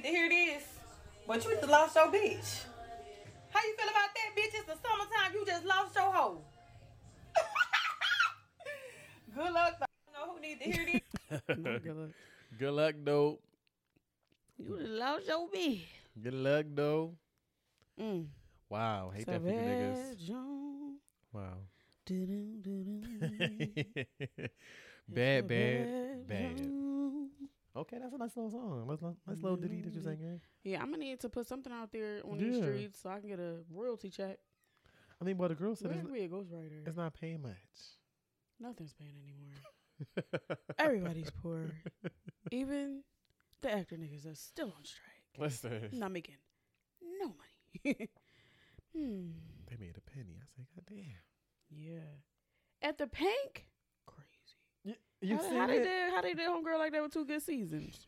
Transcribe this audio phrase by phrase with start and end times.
[0.00, 0.64] need to hear this,
[1.26, 2.64] but you just lost your bitch.
[3.50, 4.54] How you feel about that, bitch?
[4.54, 5.34] It's the summertime.
[5.34, 6.40] You just lost your hoe.
[9.34, 9.76] Good luck.
[9.82, 11.40] I don't know who need to hear this.
[11.82, 12.10] Good luck.
[12.58, 13.38] Good luck, though.
[14.58, 15.82] You just lost your bitch.
[16.22, 17.14] Good luck, though.
[18.00, 18.26] Mm.
[18.68, 19.96] Wow, hate that for you niggas.
[19.96, 21.00] Savage Jones.
[21.32, 21.58] Wow.
[22.06, 23.02] Doo-doo, doo-doo.
[25.08, 26.89] bad, bad, Savage bad.
[27.76, 28.80] Okay, that's a nice little song.
[28.88, 30.40] Nice, little- nice little ditty that you sang here.
[30.64, 33.28] Yeah, I'm gonna need to put something out there on these streets so I can
[33.28, 34.38] get a royalty check.
[35.20, 36.86] I mean, but the girl said Where it's, be a ghostwriter?
[36.86, 37.54] it's not paying much.
[38.58, 40.58] Nothing's paying anymore.
[40.78, 41.70] Everybody's poor.
[42.50, 43.02] Even
[43.60, 45.38] the actor niggas are still on strike.
[45.38, 46.36] Listen, Not making
[47.20, 48.08] no money.
[48.96, 49.30] hmm.
[49.68, 50.38] they made a penny.
[50.40, 51.20] I say, God damn.
[51.70, 52.88] Yeah.
[52.88, 53.66] At the Pink?
[55.20, 55.32] Crazy.
[55.32, 55.82] You how, see how they it?
[55.84, 58.06] did how they did homegirl like that with two good seasons.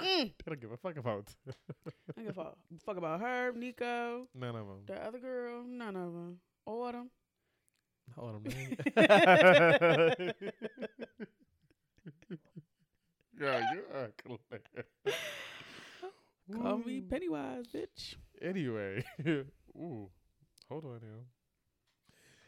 [0.00, 0.32] mm.
[0.44, 1.34] They don't give a fuck about
[2.16, 4.82] I give a fuck, fuck about her, Nico, none of them.
[4.86, 6.38] the other girl, none of them.
[6.66, 7.10] Autumn.
[8.16, 8.76] Hold on, man.
[13.40, 14.84] yeah, you are clear.
[16.52, 18.16] Call me Pennywise, bitch.
[18.42, 19.02] Anyway,
[19.76, 20.10] ooh,
[20.68, 21.24] hold on now.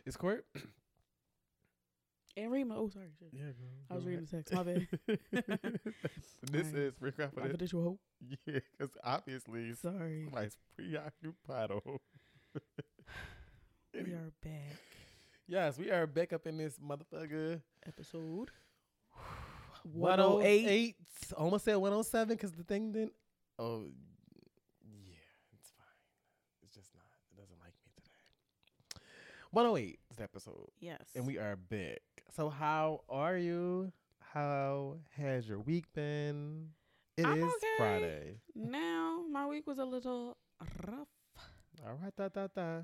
[0.05, 0.47] Is court?
[2.37, 2.77] And Rima.
[2.77, 3.06] Oh, sorry.
[3.19, 3.29] Shit.
[3.33, 3.55] Yeah, girl.
[3.91, 4.53] I was reading the text.
[4.53, 4.87] My bad.
[6.53, 6.75] this Alright.
[6.75, 6.95] is.
[7.34, 8.01] Confidential hope.
[8.47, 10.25] Yeah, because obviously Sorry.
[10.25, 11.70] somebody's preoccupied.
[13.95, 14.77] We are back.
[15.48, 17.62] Yes, we are back up in this motherfucker.
[17.87, 18.51] Episode
[19.84, 20.97] 108.
[21.34, 23.12] Almost said 107 because the thing didn't.
[23.59, 23.84] Oh,
[24.84, 25.14] yeah,
[25.55, 25.87] it's fine.
[26.62, 27.05] It's just not.
[27.33, 29.01] It doesn't like me today.
[29.53, 30.69] 108 is the episode.
[30.81, 31.00] Yes.
[31.14, 32.00] And we are back.
[32.34, 33.92] So, how are you?
[34.33, 36.69] How has your week been?
[37.17, 37.67] It is I'm okay.
[37.78, 38.34] Friday.
[38.55, 40.36] now my week was a little
[40.86, 41.08] rough.
[41.86, 42.83] All right, da da da.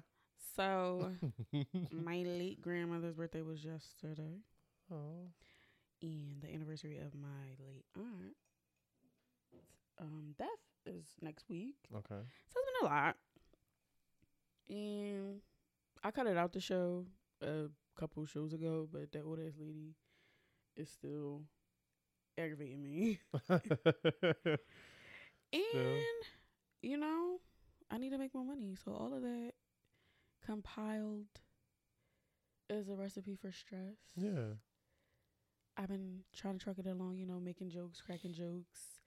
[0.56, 1.10] So
[1.90, 4.40] my late grandmother's birthday was yesterday,
[4.92, 5.28] oh,
[6.02, 8.34] and the anniversary of my late aunt
[10.00, 10.48] um death
[10.86, 11.76] is next week.
[11.94, 12.08] okay.
[12.48, 13.16] So it's been a lot.
[14.70, 15.40] And
[16.02, 17.04] I cut it out the show
[17.42, 19.94] a couple shows ago, but that old ass lady
[20.76, 21.42] is still
[22.38, 23.20] aggravating me.
[25.52, 26.24] and
[26.82, 27.40] you know,
[27.90, 28.76] I need to make more money.
[28.84, 29.52] So all of that
[30.44, 31.26] compiled
[32.68, 33.98] is a recipe for stress.
[34.16, 34.54] yeah.
[35.76, 39.00] I've been trying to truck it along, you know, making jokes, cracking jokes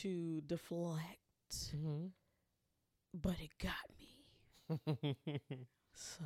[0.00, 2.06] to deflect, Mm-hmm.
[3.14, 4.26] but it got me.
[5.94, 6.24] So,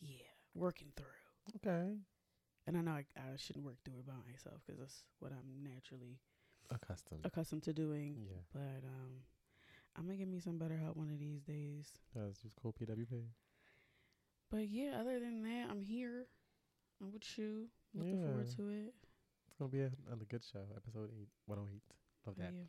[0.00, 1.06] yeah, working through.
[1.56, 1.96] okay.
[2.66, 5.62] And I know I, I shouldn't work through it by myself because that's what I'm
[5.64, 6.18] naturally
[6.70, 7.24] Accustomed.
[7.24, 8.16] accustomed to doing.
[8.28, 8.42] Yeah.
[8.52, 9.24] But um,
[9.96, 11.88] I'm gonna give me some better help one of these days.
[12.14, 13.24] That's just cool PWP.
[14.50, 16.26] But yeah, other than that, I'm here.
[17.00, 17.66] I'm with you.
[17.94, 18.94] Looking forward to it.
[19.48, 20.60] It's gonna be a, another good show.
[20.76, 21.82] Episode eight, one oh eight.
[22.26, 22.52] Love How that.
[22.52, 22.66] you?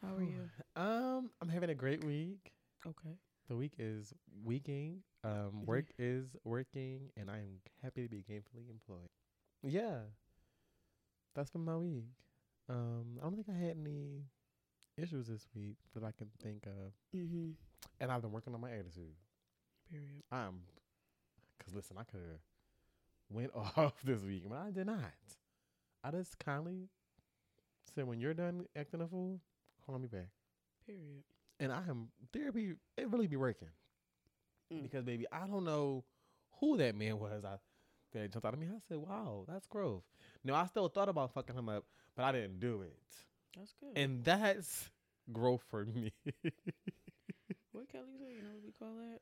[0.00, 0.48] How are you?
[0.76, 2.52] Um, I'm having a great week.
[2.86, 3.16] Okay.
[3.48, 4.12] The week is
[4.44, 5.02] weeking.
[5.24, 5.66] Um, Mhm.
[5.66, 9.08] work is working, and I am happy to be gainfully employed.
[9.62, 10.04] Yeah,
[11.34, 12.04] that's been my week.
[12.68, 14.26] Um, I don't think I had any
[14.96, 17.52] issues this week that I can think of, Mm-hmm.
[18.00, 19.16] and I've been working on my attitude.
[19.90, 20.22] Period.
[20.30, 20.66] I'm,
[21.58, 22.40] cause listen, I could have
[23.30, 25.12] went off this week, but I did not.
[26.04, 26.88] I just kindly
[27.94, 29.40] said, when you're done acting a fool,
[29.84, 30.28] call me back.
[30.86, 31.24] Period.
[31.60, 32.74] And I am therapy.
[32.96, 33.68] It really be working
[34.72, 34.82] Mm.
[34.82, 36.04] because baby, I don't know
[36.60, 37.42] who that man was.
[37.44, 37.56] I
[38.12, 38.66] that jumped out of me.
[38.68, 40.02] I said, "Wow, that's growth."
[40.44, 42.98] Now I still thought about fucking him up, but I didn't do it,
[43.56, 43.96] That's good.
[43.96, 44.90] and that's
[45.32, 46.12] growth for me.
[47.72, 48.34] what Kelly say?
[48.36, 49.20] You know what we call that?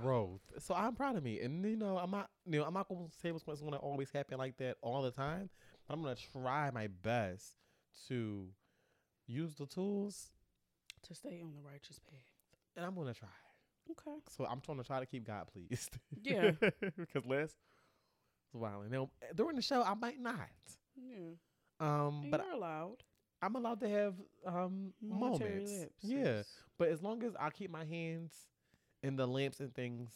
[0.00, 0.40] growth.
[0.60, 3.08] So I'm proud of me, and you know, I'm not, you know, I'm not gonna
[3.20, 5.50] say what's going to always happen like that all the time,
[5.86, 7.54] but I'm gonna try my best
[8.08, 8.48] to
[9.26, 10.30] use the tools,
[11.08, 12.20] To stay on the righteous path.
[12.76, 13.28] and I'm gonna try.
[13.90, 14.16] Okay.
[14.36, 15.98] So I'm trying to try to keep God pleased.
[16.22, 16.52] Yeah.
[16.96, 17.56] because last
[18.52, 18.90] was wild.
[18.90, 20.38] Now during the show, I might not.
[20.96, 21.34] Yeah.
[21.80, 22.98] Um, And but you're allowed.
[23.42, 24.14] I'm allowed to have
[24.46, 25.72] um Momentary moments.
[25.72, 25.90] lapses.
[26.02, 26.42] Yeah,
[26.78, 28.32] but as long as I keep my hands
[29.02, 30.12] in the lamps and things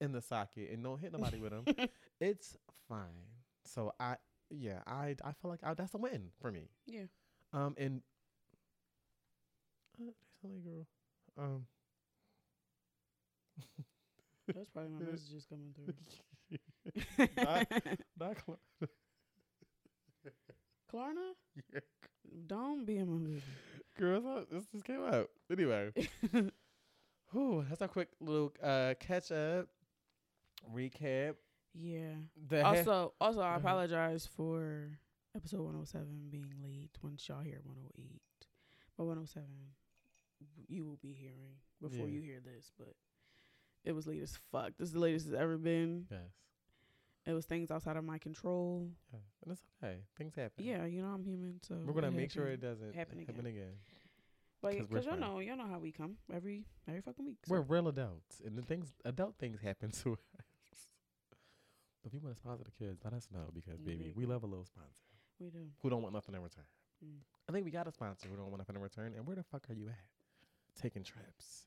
[0.00, 1.64] in the socket and don't hit nobody with them,
[2.20, 2.56] it's
[2.88, 3.26] fine.
[3.66, 4.16] So I,
[4.48, 6.70] yeah, I I feel like I, that's a win for me.
[6.86, 7.02] Yeah.
[7.52, 8.00] Um, and
[10.08, 10.12] uh,
[10.42, 10.86] there's only girl.
[11.38, 11.66] Um,
[14.54, 15.94] That's probably my messages coming through.
[17.36, 17.66] not,
[18.18, 18.58] not cl-
[20.92, 21.32] Klarna,
[21.72, 21.80] Yeah.
[22.46, 23.44] don't be in my business.
[23.98, 25.30] Girl, this just came out.
[25.52, 25.92] Anyway,
[27.32, 29.68] whew, that's a quick little uh, catch up
[30.74, 31.34] recap.
[31.74, 32.14] yeah.
[32.48, 33.58] The Also, also, I Uh-huh.
[33.58, 34.98] apologize for
[35.36, 36.90] episode 107 being late.
[37.02, 38.20] Once y'all hear 108,
[38.96, 39.70] but 107 w-
[40.68, 42.14] you will be hearing before Yeah.
[42.14, 42.72] you hear this.
[42.78, 42.94] But
[43.84, 44.72] it was late as fuck.
[44.78, 46.06] This is the latest it's ever been.
[46.10, 46.20] yes,
[47.26, 48.90] It was things outside of my control.
[49.12, 50.00] yeah, and it's okay.
[50.16, 50.64] Things happen.
[50.64, 53.78] Yeah, you know I'm human, so we're gonna make sure it doesn't happen happen, again.
[54.62, 57.38] But because y'all know, y'all know how we come every every fucking week.
[57.46, 60.18] so- We're real adults, and the things adult things happen to us.
[62.02, 64.16] But if you want to sponsor the kids, let us know because baby, Mhm.
[64.16, 65.00] we love a little sponsor
[65.38, 65.70] we do.
[65.80, 66.64] who don't want nothing in return.
[67.04, 67.20] Mm.
[67.48, 69.14] I think we got a sponsor who don't want nothing in return.
[69.14, 69.98] And where the fuck are you at?
[70.80, 71.66] Taking trips,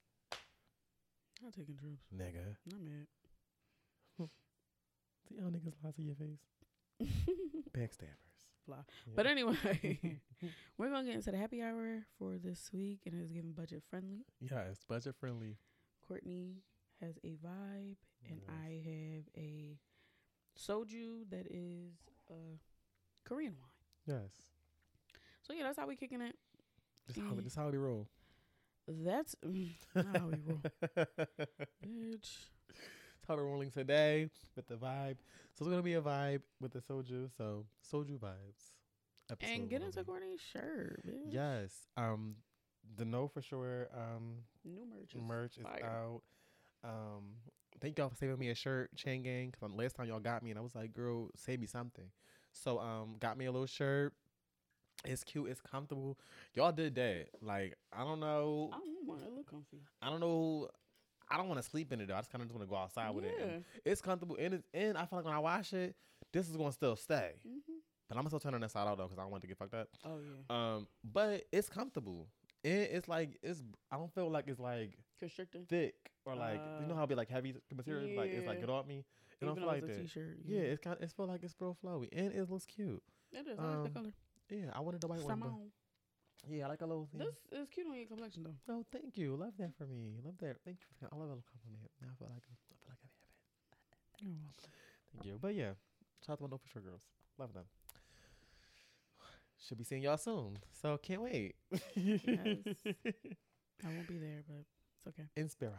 [1.44, 2.04] Not taking trips.
[2.16, 2.56] nigga.
[2.66, 3.08] Not mad.
[5.30, 6.40] See how niggas lie to your face?
[7.78, 8.48] Backstabbers.
[8.66, 8.78] Fly.
[9.06, 9.14] Yeah.
[9.16, 10.00] But anyway,
[10.78, 14.26] we're gonna get into the happy hour for this week, and it's given budget friendly.
[14.40, 15.58] yeah, it's budget friendly.
[16.08, 16.64] Courtney
[17.02, 18.50] has a vibe, and Yes.
[18.50, 19.78] I have a
[20.58, 21.94] soju that is
[22.32, 22.60] a
[23.26, 24.18] Korean wine.
[24.18, 24.32] Yes.
[25.44, 26.36] So yeah, that's how we kicking it.
[27.08, 28.08] This how, this how we roll.
[28.88, 30.62] That's mm, how we roll,
[31.86, 32.38] bitch.
[33.24, 35.18] That's how we're rolling today with the vibe.
[35.54, 37.30] So it's gonna be a vibe with the soju.
[37.38, 38.74] So soju vibes.
[39.42, 40.06] And get into 108.
[40.06, 41.34] Courtney's shirt, bitch.
[41.34, 41.72] Yes.
[41.98, 42.36] Um,
[42.98, 43.88] the know for sure.
[43.96, 45.16] Um, New merch.
[45.16, 45.86] Is merch is fire.
[45.86, 46.22] out.
[46.84, 47.24] Um,
[47.80, 49.54] thank y'all for saving me a shirt, Chain Gang.
[49.58, 52.06] Cause last time y'all got me, and I was like, girl, save me something.
[52.52, 54.14] So um, got me a little shirt.
[55.06, 55.50] It's cute.
[55.50, 56.18] It's comfortable.
[56.54, 57.28] Y'all did that.
[57.42, 58.70] Like I don't know.
[58.74, 59.32] I don't want it.
[59.36, 59.78] Look comfy.
[60.02, 60.70] I don't know.
[61.30, 62.16] I don't want to sleep in it though.
[62.16, 63.34] I just kind of just want to go outside with it.
[63.42, 65.96] And it's comfortable, and it's, and I feel like when I wash it,
[66.32, 67.32] this is gonna still stay.
[67.46, 67.58] hmm
[68.10, 69.50] But I'm still turn on that side out though, cause I don't want it to
[69.50, 69.88] get fucked up.
[70.06, 70.56] Oh yeah.
[70.76, 72.28] Um, but it's comfortable.
[72.64, 73.62] It, it's like it's.
[73.92, 75.66] I don't feel like it's like Constricting.
[75.66, 75.96] thick
[76.26, 78.16] or like you know Uh, how it be like heavy material.
[78.18, 78.62] Like it's like yeah.
[78.62, 79.00] get off me.
[79.42, 80.02] It don't Even feel though like it's a that.
[80.08, 80.38] t-shirt.
[80.46, 80.98] Yeah, it's kind.
[81.02, 83.02] It feel like it's real flowy, and it looks cute.
[83.34, 83.58] it is.
[83.60, 84.14] I like um, the color.
[84.50, 85.40] Yeah, I wanted the white one.
[85.40, 87.20] but- Yeah, I like a little thing.
[87.20, 88.74] This is cute on your complexion though.
[88.74, 89.36] Oh, thank you.
[89.36, 90.20] Love that for me.
[90.24, 90.58] Love that.
[90.66, 90.88] Thank you.
[91.00, 91.90] For, I love a little compliment.
[92.02, 93.12] Now I feel like I feel like I have it.
[94.26, 94.72] You're welcome.
[95.14, 95.38] Thank you.
[95.42, 95.72] But yeah,
[96.26, 97.04] shout out to for sure girls.
[97.38, 97.64] Love them.
[99.66, 100.58] Should be seeing y'all soon.
[100.82, 101.56] So can't wait.
[101.72, 101.78] I
[103.88, 104.66] won't be there, but
[104.98, 105.24] it's okay.
[105.38, 105.76] In spirit.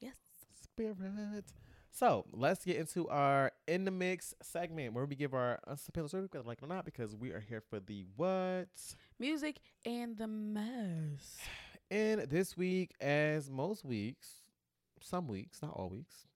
[0.00, 0.16] Yes.
[0.62, 1.44] Spirit.
[1.96, 6.26] So let's get into our in the mix segment where we give our unsuspended story,
[6.44, 8.66] like or not, because we are here for the what.
[9.20, 11.38] Music and the mess.
[11.92, 14.42] And this week, as most weeks,
[15.00, 16.26] some weeks, not all weeks,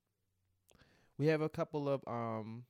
[1.19, 2.63] we have a couple of um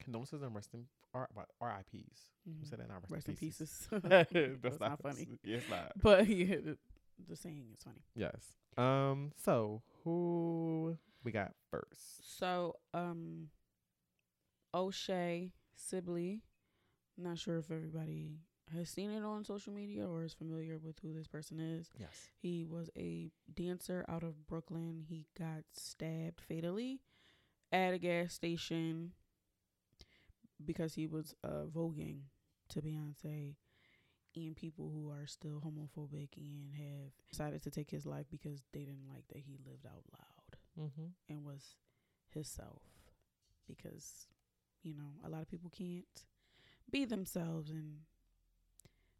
[0.00, 0.84] condolences and rest in
[1.14, 1.28] R-
[1.60, 2.30] RIPs.
[2.46, 2.68] We Mhm.
[2.70, 3.88] said that not Rest in pieces.
[3.90, 4.02] pieces.
[4.08, 4.32] That's,
[4.62, 5.26] That's not funny.
[5.42, 5.92] Yes, not.
[6.00, 6.78] But yeah, the,
[7.28, 8.02] the saying is funny.
[8.14, 8.54] Yes.
[8.76, 9.32] Um.
[9.42, 12.38] So who we got first?
[12.38, 13.48] So, um,
[14.74, 16.42] O'Shae Sibley.
[17.18, 18.40] Not sure if everybody
[18.74, 21.88] has seen it on social media or is familiar with who this person is.
[21.98, 22.28] Yes.
[22.36, 25.04] He was a dancer out of Brooklyn.
[25.08, 27.00] He got stabbed fatally
[27.72, 29.12] at a gas station
[30.64, 32.22] because he was uh, voguing
[32.70, 33.54] to Beyonce
[34.34, 38.80] and people who are still homophobic and have decided to take his life because they
[38.80, 40.35] didn't like that he lived out loud
[40.78, 41.06] Mm-hmm.
[41.28, 41.76] and was
[42.28, 42.82] himself
[43.66, 44.26] because
[44.82, 46.24] you know a lot of people can't
[46.90, 48.00] be themselves and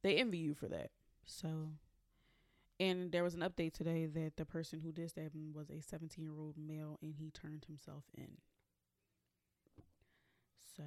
[0.02, 0.90] they envy you for that
[1.25, 1.70] so
[2.78, 5.80] and there was an update today that the person who did stab him was a
[5.80, 8.36] 17 year old male and he turned himself in
[10.76, 10.84] so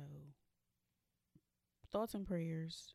[1.91, 2.93] thoughts and prayers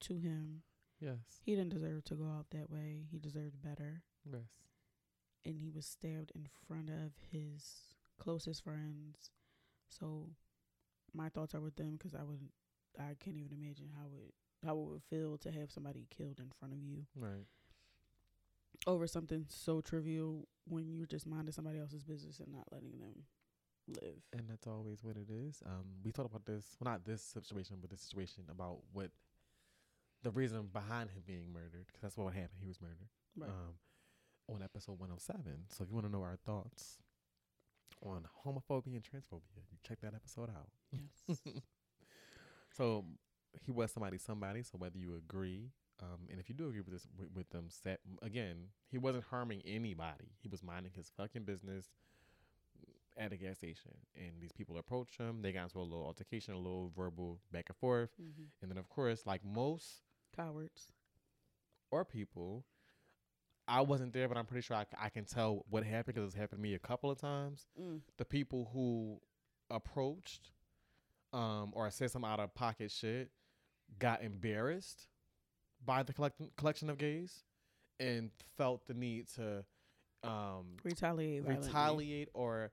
[0.00, 0.62] to him
[1.00, 1.40] Yes.
[1.44, 4.67] he didn't deserve to go out that way he deserved better Yes.
[5.44, 9.30] And he was stabbed in front of his closest friends.
[9.88, 10.30] So
[11.14, 12.40] my thoughts are with them because I would,
[12.98, 14.34] I can't even imagine how it
[14.66, 17.46] how it would feel to have somebody killed in front of you Right.
[18.88, 23.24] over something so trivial when you're just minding somebody else's business and not letting them
[23.86, 24.22] live.
[24.32, 25.62] And that's always what it is.
[25.64, 29.10] Um, we talked about this, well, not this situation, but this situation about what
[30.22, 32.58] the reason behind him being murdered, because that's what happened.
[32.60, 33.08] He was murdered.
[33.36, 33.50] Right.
[33.50, 33.74] Um,
[34.48, 35.64] on episode 107.
[35.68, 36.98] So if you want to know our thoughts
[38.02, 40.68] on homophobia and transphobia, you check that episode out.
[40.92, 41.40] yes.
[42.76, 43.04] So
[43.64, 44.62] he was somebody, somebody.
[44.62, 45.70] So whether you agree,
[46.02, 48.56] um, and if you do agree with this, with, with them, set again,
[48.90, 50.32] he wasn't harming anybody.
[50.40, 51.86] He was minding his fucking business,
[53.16, 55.42] at a gas station, and these people approach him.
[55.42, 58.44] They got into a little altercation, a little verbal back and forth, Mm-hmm.
[58.62, 60.02] and then of course, like most
[60.36, 60.92] Cowards.
[61.90, 62.64] or people,
[63.68, 66.58] I wasn't there, but I'm pretty sure I can tell what happened because it's happened
[66.58, 67.66] to me a couple of times.
[67.80, 68.00] Mm.
[68.16, 69.20] The people who
[69.70, 70.50] approached,
[71.32, 73.30] um, or said some out of pocket shit,
[73.98, 75.06] got embarrassed
[75.84, 77.44] by the collect- collection of gays,
[78.00, 79.64] and felt the need to,
[80.22, 81.42] um, Retaliate.
[81.42, 81.66] violently.
[81.68, 82.72] retaliate or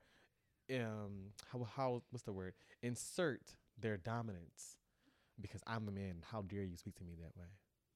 [0.71, 4.77] um how how what's the word insert their dominance
[5.39, 6.23] because I'm the man.
[6.31, 7.47] How dare you speak to me that way?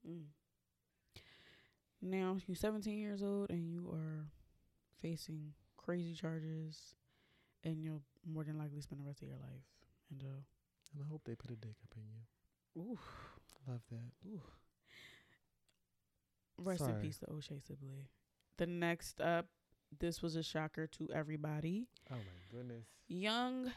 [0.07, 0.25] Mm.
[2.01, 4.27] Now you're 17 years old and you are
[5.01, 6.95] facing crazy charges,
[7.63, 9.65] and you'll more than likely spend the rest of your life
[10.11, 10.45] in jail.
[10.93, 12.81] And I hope they put a dick up in you.
[12.81, 12.99] Ooh.
[13.67, 14.11] Love that.
[14.27, 14.41] Ooh.
[16.57, 18.09] Rest in peace to O'Shae Sibley.
[18.57, 19.47] The next up,
[19.99, 21.87] this was a shocker to everybody.
[22.11, 22.85] Oh my goodness.
[23.07, 23.71] Young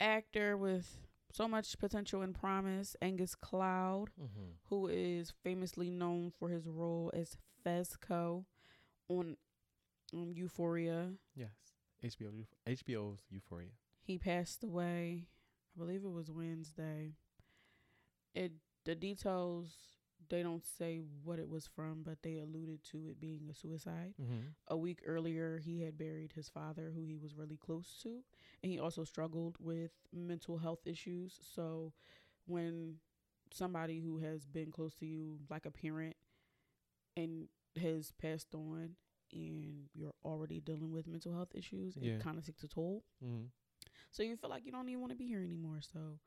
[0.00, 1.05] actor with
[1.36, 4.50] so much potential and promise, Angus Cloud, Mm-hmm.
[4.70, 8.44] who is famously known for his role as Fezco
[9.08, 9.36] on
[10.14, 11.10] um, Euphoria.
[11.34, 11.50] Yes.
[12.04, 13.70] HBO HBO's Euphoria.
[14.02, 15.26] He passed away.
[15.74, 17.12] I believe it was Wednesday.
[18.34, 18.52] It
[18.84, 19.68] the details
[20.28, 24.14] they don't say what it was from, but they alluded to it being a suicide.
[24.20, 24.48] Mm-hmm.
[24.68, 28.22] A week earlier, he had buried his father, who he was really close to,
[28.62, 31.38] and he also struggled with mental health issues.
[31.54, 31.92] So,
[32.46, 32.96] when
[33.52, 36.16] somebody who has been close to you, like a parent,
[37.16, 37.48] and
[37.80, 38.96] has passed on,
[39.32, 42.14] and you're already dealing with mental health issues, Yeah.
[42.14, 43.04] it kind of takes a toll.
[43.24, 43.46] Mm-hmm.
[44.10, 45.80] So you feel like you don't even want to be here anymore.
[45.80, 46.18] So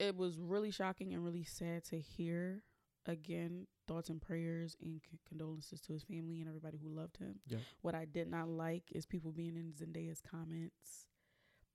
[0.00, 2.64] it was really shocking and really sad to hear.
[3.06, 7.36] Again, thoughts and prayers and c- condolences to his family and everybody who loved him.
[7.48, 7.60] Yep.
[7.82, 11.06] What I did not like is people being in Zendaya's comments,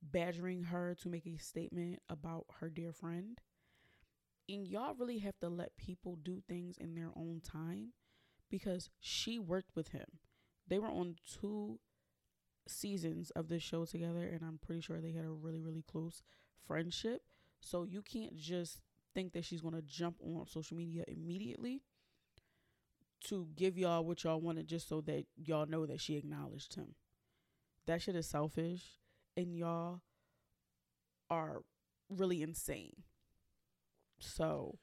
[0.02, 3.40] badgering her to make a statement about her dear friend.
[4.48, 7.94] And y'all really have to let people do things in their own time
[8.50, 10.06] because she worked with him.
[10.68, 11.80] They were on two
[12.68, 16.24] seasons of this show together and I'm pretty sure they had a really really close
[16.66, 17.22] friendship.
[17.66, 18.80] So you can't just
[19.16, 21.82] think that she's going to jump on social media immediately
[23.26, 26.94] to give y'all what y'all wanted just so that y'all know that she acknowledged him.
[27.88, 28.84] That shit is selfish
[29.36, 30.02] and y'all
[31.32, 31.64] are
[32.08, 33.04] really insane.
[34.20, 34.78] So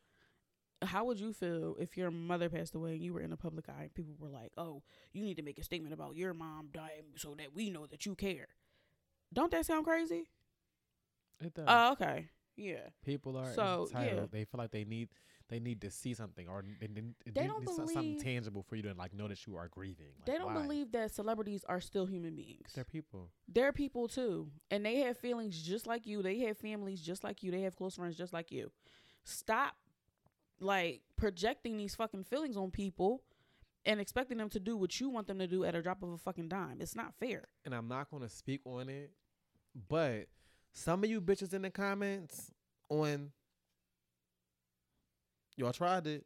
[0.82, 3.68] how would you feel if your mother passed away and you were in the public
[3.68, 6.70] eye and people were like, "Oh, you need to make a statement about your mom
[6.72, 8.48] dying so that we know that you care"?
[9.32, 10.30] Don't that sound crazy?
[11.40, 11.66] It does.
[11.68, 12.88] Oh, okay, yeah.
[13.04, 14.20] People are so, entitled.
[14.20, 14.26] yeah.
[14.38, 15.08] They feel like they need
[15.48, 18.76] they need to see something or they, they, They need don't some- something tangible for
[18.76, 20.06] you to like know that you are grieving.
[20.18, 20.62] Like, they don't why?
[20.62, 22.72] believe that celebrities are still human beings.
[22.74, 23.28] they're people.
[23.48, 26.22] They're people too, and they have feelings just like you.
[26.22, 27.50] They have families just like you.
[27.50, 28.70] They have close friends just like you.
[29.24, 29.74] Stop,
[30.60, 33.22] like projecting these fucking feelings on people
[33.84, 36.10] and expecting them to do what you want them to do at a drop of
[36.10, 36.80] a fucking dime.
[36.80, 37.48] It's not fair.
[37.64, 39.10] and I'm not gonna speak on it,
[39.88, 40.28] but
[40.72, 42.50] some of you bitches in the comments
[42.88, 43.30] on
[45.56, 46.24] y'all tried it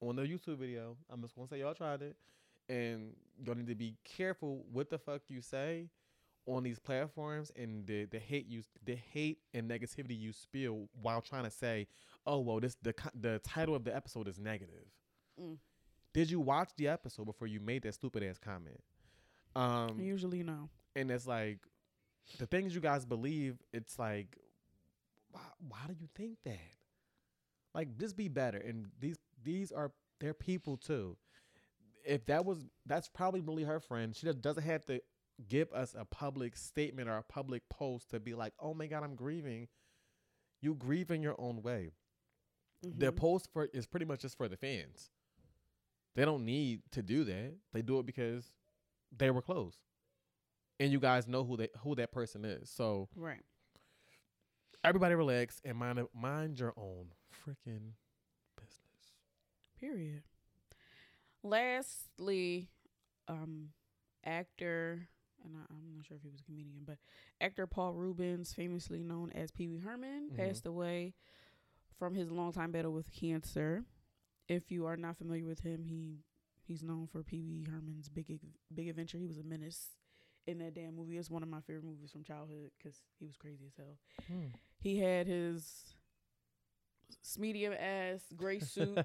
[0.00, 0.96] on the YouTube video.
[1.10, 2.16] I'm just gonna say y'all tried it,
[2.68, 5.88] and y'all need to be careful what the fuck you say
[6.46, 11.20] on these platforms and the the hate you the hate and negativity you spill while
[11.20, 11.86] trying to say,
[12.26, 14.86] oh well, this the the title of the episode is negative.
[15.40, 15.56] Mm.
[16.12, 18.80] Did you watch the episode before you made that stupid ass comment?
[19.54, 20.68] Um, Usually, no.
[20.96, 21.58] and it's like
[22.38, 24.36] the things you guys believe it's like
[25.32, 26.58] why, why do you think that?
[27.74, 28.58] Like just be better.
[28.58, 31.16] And these these are they're people too.
[32.04, 34.14] If that was that's probably really her friend.
[34.16, 35.00] She doesn't have to
[35.48, 39.02] give us a public statement or a public post to be like oh my god
[39.04, 39.68] i'm grieving.
[40.60, 41.92] You grieve in your own way.
[42.82, 43.16] Their Mhm.
[43.16, 45.10] post for is pretty much just for the fans.
[46.16, 47.54] They don't need to do that.
[47.72, 48.52] They do it because
[49.16, 49.78] they were close
[50.80, 53.42] and you guys know who they who that person is so right.
[54.82, 57.12] everybody relax and mind mind your own
[57.46, 57.92] freaking
[58.56, 59.14] business
[59.78, 60.22] Period.
[61.42, 62.68] Lastly,
[63.28, 63.70] um,
[64.24, 65.08] actor,
[65.42, 66.98] and I, I'm not sure if he was a comedian, but
[67.40, 70.36] actor Paul Reubens, famously known as Pee Wee Herman, Mhm.
[70.36, 71.14] passed away
[71.98, 73.84] from his longtime battle with cancer.
[74.48, 76.18] If you are not familiar with him, he
[76.62, 78.38] he's known for Pee Wee Herman's Big
[78.74, 79.16] Big Adventure.
[79.16, 79.88] He was a menace
[80.46, 81.16] in that damn movie.
[81.16, 83.98] It's one of my favorite movies from childhood because he was crazy as hell.
[84.26, 84.46] Hmm.
[84.78, 85.94] He had his
[87.38, 88.98] medium ass gray suit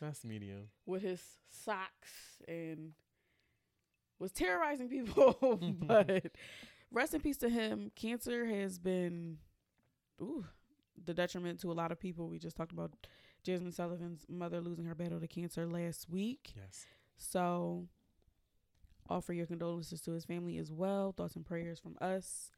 [0.00, 2.92] that's medium with his socks and
[4.18, 5.58] was terrorizing people.
[5.82, 6.26] but
[6.90, 7.90] rest in peace to him.
[7.94, 9.38] Cancer has been,
[10.20, 10.44] ooh,
[11.02, 12.28] the detriment to a lot of people.
[12.28, 12.92] We just talked about
[13.46, 16.54] Jazmine Sullivan's mother losing her battle to cancer last week.
[16.56, 16.86] Yes.
[17.16, 17.88] So
[19.08, 21.12] offer your condolences to his family as well.
[21.12, 22.50] Thoughts and prayers from us.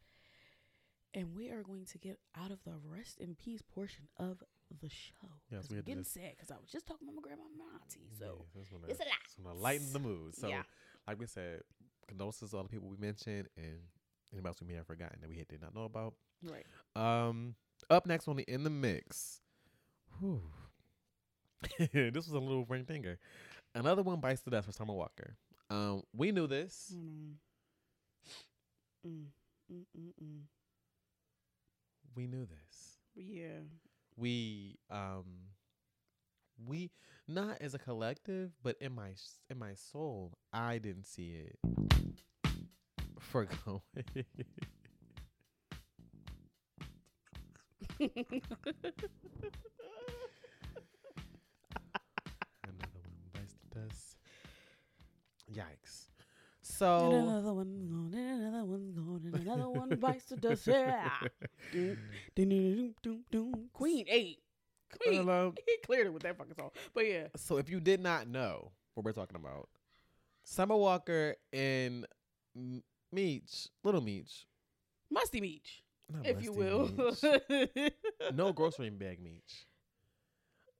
[1.14, 4.42] And we are going to get out of the rest in peace portion of
[4.80, 5.28] the show.
[5.50, 7.44] Yes, 'Cause we I'm had getting sad because I was just talking about my grandma
[7.48, 8.10] and my auntie.
[8.18, 9.12] So Yeah, it's gonna, it's a lot.
[9.24, 10.34] it's gonna lighten the mood.
[10.34, 10.62] So, Yeah.
[11.06, 11.62] like we said,
[12.06, 13.80] condolences to all the people we mentioned and
[14.32, 16.14] anybody else we may have forgotten that we did not know about.
[16.42, 16.66] right.
[16.94, 17.54] Um,
[17.90, 19.40] up next on the in the mix.
[20.20, 20.42] Whew.
[21.78, 23.18] this was a little ring finger.
[23.74, 25.36] Another one bites the dust for Summer Walker.
[25.70, 26.92] Um, we knew this.
[26.94, 27.38] On.
[29.06, 29.32] Mm,
[29.70, 30.42] mm, mm, mm.
[32.14, 32.98] We knew this.
[33.14, 33.60] Yeah.
[34.16, 35.24] We um,
[36.64, 36.90] we
[37.28, 41.58] not as a collective, but in my s- in my soul, I didn't see it
[43.20, 43.80] forgoing.
[48.00, 48.52] Another
[55.52, 56.06] Yikes.
[56.62, 60.66] So another one's gone, and another one's gone, and another one bites the dust.
[60.66, 61.08] Yeah.
[63.72, 64.38] Queen eight.
[65.00, 65.20] Queen.
[65.20, 65.54] Hello.
[65.66, 66.70] He cleared it with that fucking song.
[66.94, 67.26] But yeah.
[67.36, 69.68] So if you did not know what we're talking about,
[70.44, 72.06] Summer Walker and
[72.56, 74.46] M- Meech, Little Meech,
[75.10, 76.90] Musty Beach, not if you will.
[78.34, 79.66] No grocery bag Meech,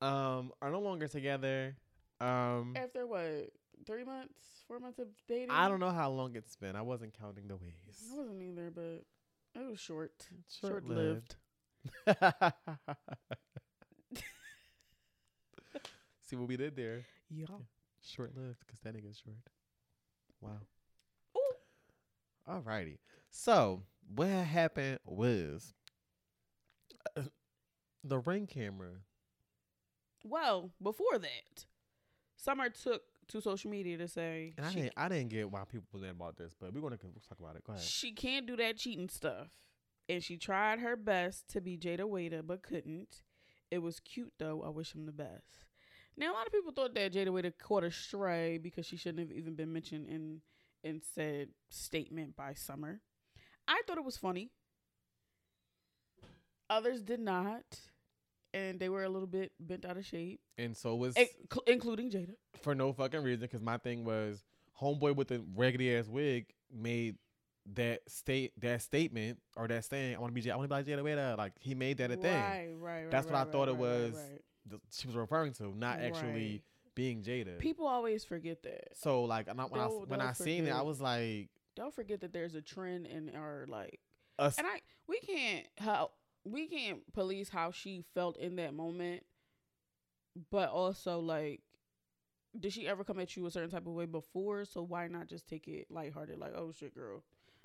[0.00, 1.76] um, are no longer together.
[2.20, 3.50] Um, After what?
[3.85, 4.33] Three months?
[4.66, 5.50] Four months of dating?
[5.50, 6.75] I don't know how long it's been.
[6.76, 8.02] I wasn't counting the ways.
[8.12, 9.04] I wasn't either, but
[9.61, 10.12] it was short.
[10.61, 11.37] Short-lived.
[16.23, 17.04] See what we did there?
[17.30, 17.47] Yeah.
[18.04, 19.37] Short lived because that nigga's short.
[20.40, 20.59] Wow.
[21.37, 21.54] Ooh.
[22.52, 22.99] Alrighty.
[23.30, 23.83] So
[24.14, 25.75] what happened was
[27.16, 27.23] uh,
[28.02, 29.02] the ring camera.
[30.25, 31.66] Well, before that,
[32.37, 36.00] Summer took to social media to say And I didn't I didn't get why people
[36.00, 37.65] were about this, but we're gonna talk about it.
[37.65, 37.84] Go ahead.
[37.84, 39.49] she can't do that cheating stuff.
[40.08, 43.23] And she tried her best to be Jada Waiter, but couldn't.
[43.71, 44.62] It was cute though.
[44.65, 45.67] I wish him the best.
[46.17, 49.28] Now a lot of people thought that Jada Waiter caught a stray because she shouldn't
[49.28, 50.41] have even been mentioned in
[50.84, 53.00] in said statement by Summer.
[53.67, 54.52] I thought it was funny.
[56.69, 57.65] Others did not,
[58.56, 61.26] and they were a little bit bent out of shape, And so was in-
[61.66, 62.34] including Jada.
[62.62, 64.42] for no fucking reason because my thing was
[64.80, 67.16] homeboy with the raggedy ass wig made
[67.75, 70.75] that state that statement or that saying I want to be J- I want to
[70.75, 71.34] be like Jada Waiter.
[71.36, 72.32] Like he made that a thing.
[72.34, 73.10] Right, right, right.
[73.10, 74.14] That's what right, I thought right, it right, right, was.
[74.14, 74.40] right.
[74.71, 76.62] th- She was referring to, not actually Right.
[76.95, 77.58] being Jada.
[77.58, 78.97] People always forget that.
[78.97, 81.92] So like, and I, when I They'll- when I seen it, I was like, Don't
[81.92, 83.99] forget that there's a trend in our like,
[84.38, 86.10] us, and I we can't how
[86.47, 89.25] we can't police how she felt in that moment,
[90.50, 91.61] but also like,
[92.59, 94.65] did she ever come at you a certain type of way before?
[94.65, 96.39] So why not just take it lighthearted?
[96.39, 97.23] Like, oh shit, girl,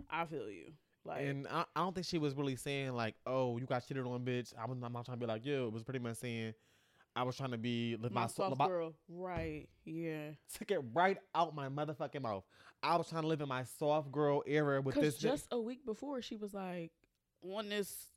[0.09, 0.73] I feel you.
[1.03, 4.05] Like, and I, I don't think she was really saying like, oh, you got cheated
[4.05, 4.53] on, bitch.
[4.59, 5.67] I was I'm not trying to be like, yo.
[5.67, 6.53] It was pretty much saying,
[7.15, 9.67] I was trying to be live my, my soft my- girl, right?
[9.85, 10.29] Yeah.
[10.57, 12.43] Took it right out my motherfucking mouth.
[12.83, 15.17] I was trying to live in my soft girl era with this.
[15.17, 16.91] just a week before, she was like
[17.43, 18.10] on this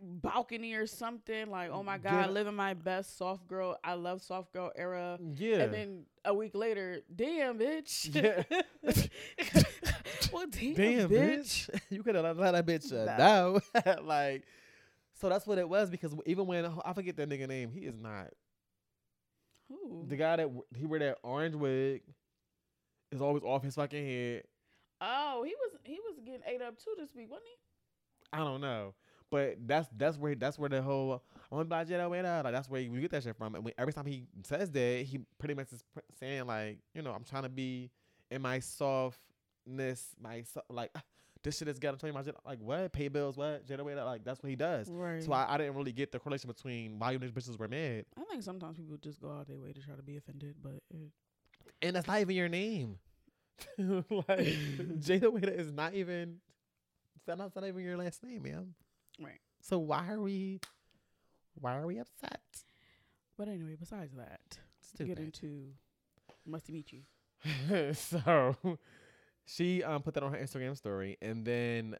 [0.00, 1.50] balcony or something.
[1.50, 3.76] Like, oh my God, Get- living my best soft girl.
[3.82, 5.18] I love soft girl era.
[5.36, 5.56] yeah.
[5.60, 8.14] And then a week later, damn, bitch.
[8.14, 8.42] Yeah.
[10.32, 11.68] well, damn, Damn, bitch.
[11.70, 11.80] bitch.
[11.90, 13.16] you could have let that bitch uh,
[13.84, 14.02] Nah.
[14.02, 14.44] like,
[15.14, 17.96] so that's what it was because even when I forget that nigga name, he is
[17.98, 18.28] not
[19.72, 20.04] Ooh.
[20.06, 22.02] the guy that he wear that orange wig
[23.10, 24.42] is always off his fucking head.
[25.00, 27.56] Oh, he was he was getting ate up too this week, wasn't he?
[28.32, 28.94] I don't know,
[29.30, 32.44] but that's that's where that's where the whole I'm about Jedi way out.
[32.44, 33.54] Like that's where you get that shit from.
[33.54, 37.02] And when, every time he says that, he pretty much is pr- saying like, you
[37.02, 37.90] know, I'm trying to be
[38.30, 40.90] in my softness, my so- like.
[40.94, 41.02] Ah,
[41.44, 42.34] this shit is gotta tell you my shit.
[42.44, 42.92] Like what?
[42.92, 43.36] Pay bills?
[43.36, 43.64] What?
[43.64, 43.94] Jedi way?
[43.94, 44.90] Like that's what he does.
[44.90, 45.22] Right.
[45.22, 48.24] So I, I didn't really get the correlation between why you bitches were mad, I
[48.24, 51.12] think sometimes people just go out their way to try to be offended, but it,
[51.80, 52.98] and that's not even your name.
[53.78, 53.98] like
[54.98, 56.38] Jada Waiter is not even.
[57.26, 58.74] That's not, that's not even your last name, man.
[59.20, 59.40] Right.
[59.60, 60.60] So why are we?
[61.60, 62.40] Why are we upset?
[63.38, 65.06] but anyway, besides that, Stupid.
[65.06, 65.68] get into
[66.44, 67.94] Musty Meet You.
[67.94, 68.56] so
[69.44, 71.96] she um put that on her Instagram story, and then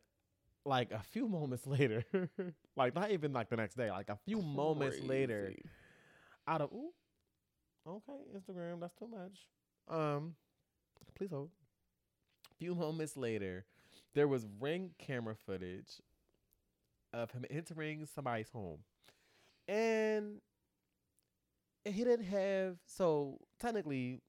[0.65, 2.05] like a few moments later,
[2.77, 5.55] like not even like the next day, like a few moments later,
[6.47, 6.91] out of ooh,
[7.87, 9.47] okay, Instagram, that's too much.
[9.89, 10.35] Um,
[11.15, 11.51] please hold.
[12.51, 13.65] A few moments later,
[14.15, 16.01] there was ring camera footage
[17.13, 18.79] of him entering somebody's home.
[19.67, 20.41] And
[21.85, 24.21] he didn't have so technically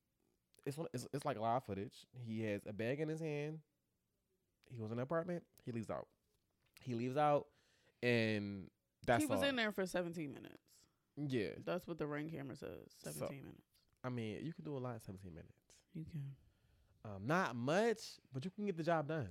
[0.66, 2.06] it's it's, it's like live footage.
[2.26, 3.60] He has a bag in his hand.
[4.72, 5.44] He was in an apartment.
[5.66, 6.08] He leaves out.
[6.82, 7.48] He leaves out,
[8.04, 8.70] and
[9.06, 9.46] that's he was all.
[9.50, 10.56] in there for 17 minutes.
[11.28, 12.70] Yeah, That's what the ring camera says.
[13.04, 13.64] 17 So- minutes.
[14.04, 15.58] I mean you can do a lot in seventeen minutes.
[15.94, 16.22] You can.
[17.04, 18.00] Um, not much,
[18.34, 19.30] but you can get the job done.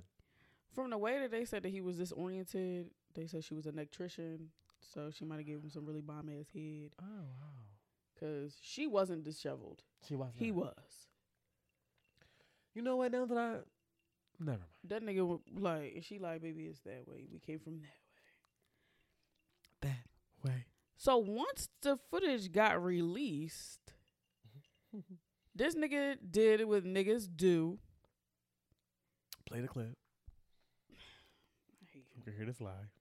[0.75, 3.73] From the way that they said that he was disoriented, they said she was an
[3.75, 4.49] electrician,
[4.93, 7.05] so she might have gave him some really bomb ass head Oh
[7.39, 7.65] wow,
[8.13, 9.83] because she wasn't disheveled.
[10.07, 10.29] she was.
[10.35, 10.73] He was.
[12.75, 13.11] You know what?
[13.11, 13.49] Now that I,
[14.39, 14.61] never mind.
[14.87, 17.27] That nigga was like, and she like, baby, it's that way.
[17.31, 17.81] We came from that
[19.87, 19.91] way.
[20.43, 20.65] That way.
[20.97, 23.93] So once the footage got released,
[25.55, 27.79] this nigga did what niggas do.
[29.47, 29.97] Play the clip.
[30.91, 32.17] I hate him.
[32.17, 32.91] You can hear this live.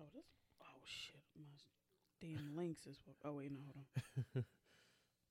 [0.00, 0.24] Oh, this.
[0.62, 1.20] Oh shit.
[1.38, 1.44] My
[2.20, 2.98] damn links is.
[3.04, 3.16] what.
[3.24, 3.76] Oh wait, no, hold
[4.36, 4.44] on.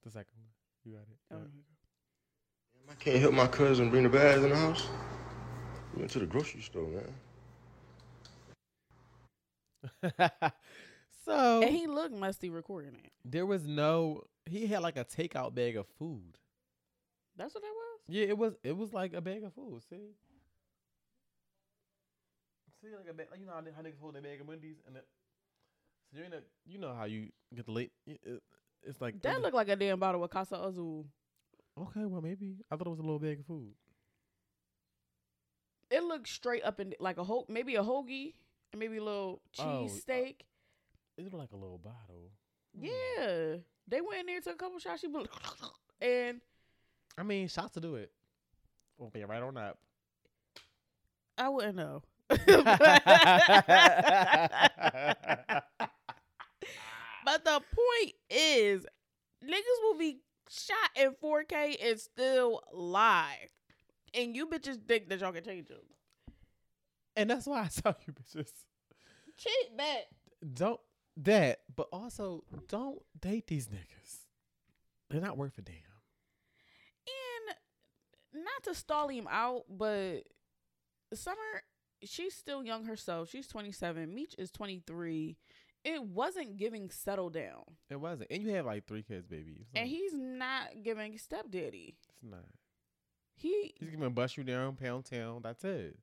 [0.04, 0.48] The second one.
[0.86, 1.18] You got it.
[1.32, 1.42] Oh, Yeah.
[1.42, 2.92] here we go.
[2.92, 4.88] I can't help my cousin bring the bags in the house.
[5.94, 7.14] We went to the grocery store, man.
[11.26, 13.12] so And he looked musty recording it.
[13.26, 14.24] there was no.
[14.46, 16.38] He had like a takeout bag of food.
[17.36, 18.00] That's what that was.
[18.08, 18.54] Yeah, it was.
[18.64, 19.82] It was like a bag of food.
[19.90, 19.98] See.
[22.82, 23.28] See, like a bag.
[23.32, 25.06] Like, you know how, they- how niggas hold their bag of Wendy's and it.
[26.14, 26.20] So.
[26.66, 27.92] You know how you get the late.
[28.08, 28.44] it- it-
[28.84, 31.06] It's like That looked like a damn bottle of Casa Azul.
[31.78, 33.74] Okay, well maybe I thought it was a little bag of food.
[35.92, 38.34] It looked straight up and like a whole, maybe a hoagie
[38.72, 40.46] and maybe a little Oh, cheese steak.
[41.18, 42.32] It looked like a little bottle.
[42.78, 42.86] Hmm.
[42.86, 43.56] Yeah,
[43.88, 45.02] they went in there took a couple shots.
[45.02, 45.26] She blew,
[46.00, 46.40] and
[47.18, 48.12] I mean, shots to do it.
[48.98, 49.78] Won't be right on up.
[51.38, 52.02] I wouldn't know.
[57.30, 58.88] But the point is,
[59.46, 60.18] niggas will be
[60.50, 63.52] shot in 4K and still live.
[64.16, 65.78] And you bitches think that y'all can change them.
[67.16, 68.50] and that's why I tell you bitches.
[69.38, 70.06] Cheat that.
[70.56, 70.80] Don't
[71.18, 74.26] that, but also don't date these niggas.
[75.12, 75.76] They're not worth a damn.
[77.46, 80.24] And not to stall him out, but
[81.14, 81.38] Summer,
[82.04, 83.30] she's still young herself.
[83.30, 84.14] She's 27.
[84.14, 85.38] Meech is 23.
[85.84, 87.64] It wasn't giving settle down.
[87.90, 88.30] It wasn't.
[88.32, 89.62] And you have like three kids, baby.
[89.62, 91.96] It's And he's not giving stepdaddy.
[91.98, 92.46] it's not.
[93.36, 95.40] He He's gonna bust you down, pound town.
[95.44, 95.98] That's it.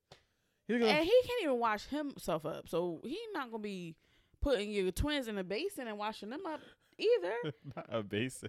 [0.67, 2.69] He's gonna and he can't even wash himself up.
[2.69, 3.97] So he's not gonna be
[4.41, 6.61] putting your twins in a basin and washing them up
[6.99, 7.35] either.
[7.77, 8.49] not a basin.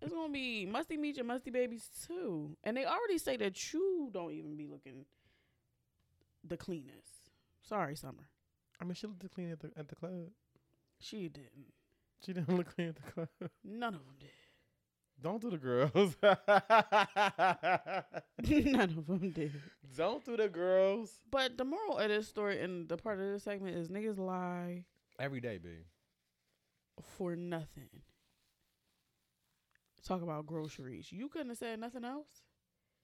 [0.00, 2.56] it's gonna be musty meat and musty babies too.
[2.62, 5.04] And they already say that you don't even be looking
[6.44, 7.30] the cleanest.
[7.62, 8.28] Sorry, Summer.
[8.80, 10.28] I mean, she looked clean at the at the club.
[11.00, 11.72] She didn't.
[12.24, 13.28] She didn't look clean at the club.
[13.64, 14.30] None of them did.
[15.22, 16.16] Don't do the girls.
[18.72, 19.52] None of them did.
[19.96, 21.10] Don't do the girls.
[21.30, 24.84] But the moral of this story and the part of this segment is niggas lie
[25.18, 25.84] Every day, babe.
[27.18, 27.90] for nothing.
[30.06, 31.12] Talk about groceries.
[31.12, 32.30] You couldn't have said nothing else.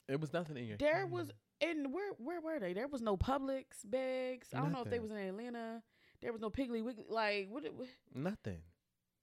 [0.08, 0.78] It was nothing in your.
[0.78, 1.14] There mm-hmm.
[1.14, 1.30] was
[1.60, 2.72] and where where were they?
[2.72, 4.48] There was no Publix bags.
[4.54, 5.82] I don't know if they was in Atlanta.
[6.22, 7.04] There was no Piggly Wiggly.
[7.08, 7.64] Like what?
[7.64, 8.60] it- what nothing.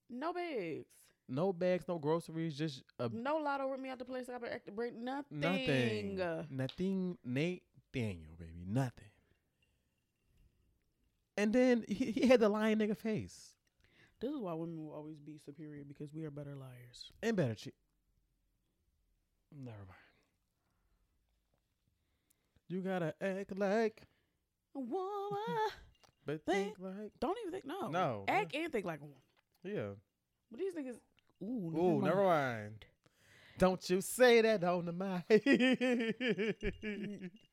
[0.09, 0.85] no bags.
[1.29, 4.27] No bags, no groceries, just a No lotto ripped me out the place.
[4.29, 5.39] I better act to break nothing.
[5.39, 6.17] nothing.
[6.49, 7.17] Nothing.
[7.23, 9.05] Nate Daniel, baby, nothing.
[11.37, 13.55] And then he, he had the lying nigga face
[14.19, 17.11] This is why women will always be superior because we are better liars.
[17.23, 17.73] and better cheat.
[19.55, 19.89] Never mind.
[22.67, 24.01] You gotta act like,
[24.75, 25.69] A woman.
[26.25, 27.11] but Think- think like.
[27.19, 27.89] Don't even think no.
[27.89, 28.23] No.
[28.27, 29.17] Act and think like a woman.
[29.63, 29.95] Yeah.
[30.51, 30.99] But these niggas.
[31.41, 32.85] Ooh, Ooh, never mind.
[33.57, 35.23] Don't you say that on the mic.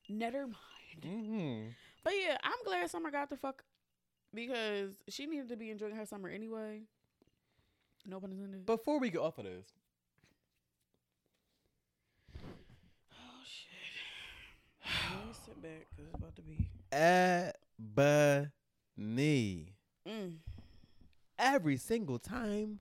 [0.09, 0.55] Never mind.
[1.01, 1.67] mm-hmm.
[2.03, 3.63] But yeah, I'm glad Summer got the fuck
[4.33, 6.81] because she needed to be enjoying her summer anyway.
[8.05, 8.65] No pun intended.
[8.65, 9.67] Before we get off of this,
[13.13, 14.89] oh shit.
[15.15, 16.67] Let me sit back because it's about to be.
[19.01, 19.73] Ebony.
[20.07, 20.35] Mm.
[21.39, 22.79] Every single time,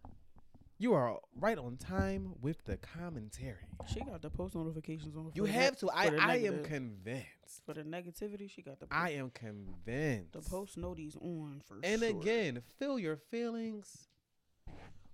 [0.78, 3.56] you are right on time with the commentary.
[3.92, 5.30] She got the post notifications on.
[5.34, 5.90] You have to.
[5.90, 7.64] I, I am convinced.
[7.64, 8.50] for the negativity.
[8.50, 8.86] She got the.
[8.90, 10.32] I am convinced.
[10.32, 12.10] the post noties on for And sure.
[12.10, 14.08] again, feel your feelings.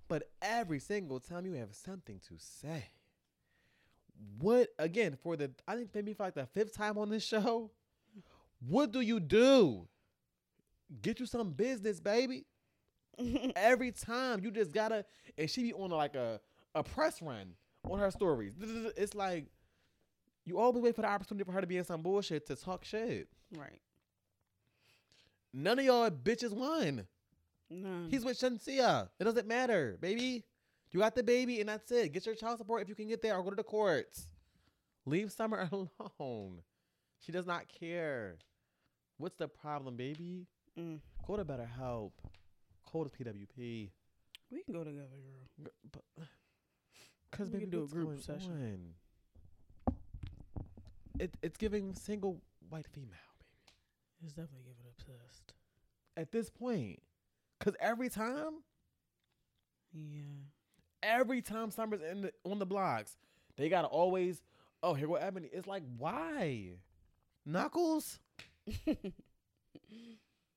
[0.09, 2.91] But every single time you have something to say,
[4.39, 7.71] what again for the I think maybe for like the fifth time on this show?
[8.61, 9.89] What do you do?
[11.03, 12.45] Get you some business, baby.
[13.57, 15.05] Every time you just gotta,
[15.37, 16.41] and she be on like a
[16.75, 17.55] a press run
[17.89, 18.53] on her stories.
[18.97, 19.47] It's like
[20.45, 22.85] you always wait for the opportunity for her to be in some bullshit to talk
[22.85, 23.29] shit.
[23.57, 23.81] right.
[25.53, 27.07] None of y'all bitches won.
[27.71, 28.07] No.
[28.11, 29.09] He's with Shansia.
[29.19, 30.45] It doesn't matter, baby.
[30.93, 32.13] You got the baby, and that's it.
[32.13, 34.29] Get your child support if you can get there, or go to the courts.
[35.07, 35.69] Leave Summer
[36.21, 36.61] alone.
[37.19, 38.37] She does not care.
[39.17, 40.47] What's the problem, baby?
[40.79, 41.01] Mm.
[41.27, 42.13] Go to BetterHelp.
[42.93, 43.91] Go to PWP.
[44.51, 45.09] We can go together,
[45.59, 45.73] girl.
[47.31, 48.95] Because We baby, can do a group session.
[49.89, 49.95] on?
[51.19, 53.09] It, it's giving single white female,
[53.41, 53.73] baby.
[54.25, 55.55] It's definitely giving obsessed.
[56.17, 57.01] At this point,
[57.59, 58.63] because every time,
[59.95, 60.45] Yeah.
[61.03, 63.17] every time Summer's in the, on the blocks,
[63.57, 64.43] they gotta always,
[64.83, 65.49] oh, here go Ebony.
[65.53, 66.73] It's like, why?
[67.47, 68.19] Knuckles,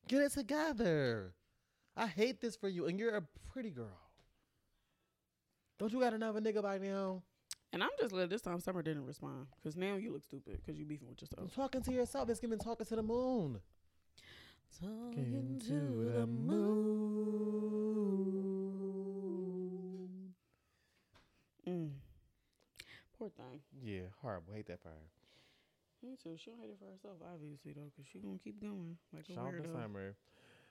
[0.09, 1.33] get it together.
[1.95, 3.21] I hate this for you, and you're a
[3.53, 4.09] pretty girl.
[5.77, 7.23] Don't you got another nigga by now?
[7.71, 10.79] And I'm just glad this time Summer didn't respond because now you look stupid because
[10.79, 11.55] you beefing with I'm yourself.
[11.55, 12.29] talking to yourself.
[12.29, 13.59] It's giving talking to the moon.
[14.81, 16.69] Talking to the moon.
[21.67, 21.91] Mm.
[23.17, 23.59] Poor thing.
[23.83, 24.53] Yeah, horrible.
[24.53, 24.89] Hate that for
[26.01, 26.07] her.
[26.07, 26.35] Me too.
[26.37, 29.33] She don't hate it for herself, obviously though, because she gonna keep going like a
[29.33, 29.73] Shout out to weirdo.
[29.81, 30.15] Summer.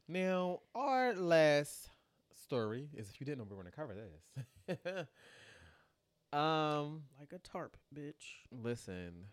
[0.08, 1.90] Now, our last
[2.32, 5.06] story is if you didn't know we were going to cover this.
[6.32, 8.46] um, Like a tarp, bitch.
[8.50, 9.26] listen.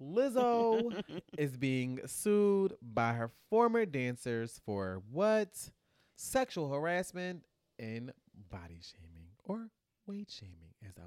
[0.00, 1.02] Lizzo
[1.38, 5.70] is being sued by her former dancers for what?
[6.16, 7.44] Sexual harassment
[7.78, 8.12] and
[8.50, 9.68] body shaming or
[10.06, 11.02] weight shaming, as I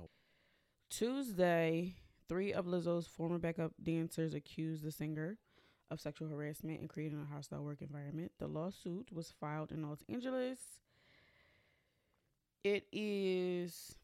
[0.90, 1.96] Tuesday,
[2.28, 5.38] three of Lizzo's former backup dancers accused the singer
[5.92, 8.32] of sexual harassment and creating a hostile work environment.
[8.40, 10.60] The lawsuit was filed in Los Angeles.
[12.64, 13.96] It is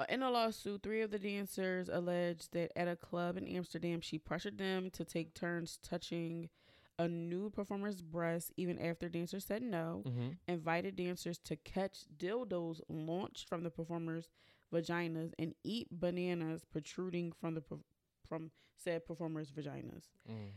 [0.00, 0.82] uh, in the lawsuit.
[0.82, 5.04] Three of the dancers alleged that at a club in Amsterdam, she pressured them to
[5.04, 6.48] take turns touching
[6.98, 10.02] a nude performer's breast, even after dancers said no.
[10.06, 10.28] mm-hmm.
[10.48, 14.28] Invited dancers to catch dildos launched from the performers'
[14.72, 17.62] vaginas and eat bananas protruding from the
[18.28, 20.08] from said performers' vaginas.
[20.30, 20.52] Mm.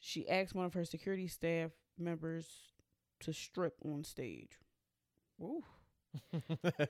[0.00, 2.46] She asked one of her security staff members
[3.20, 4.58] to strip on stage.
[5.40, 5.62] Ooh.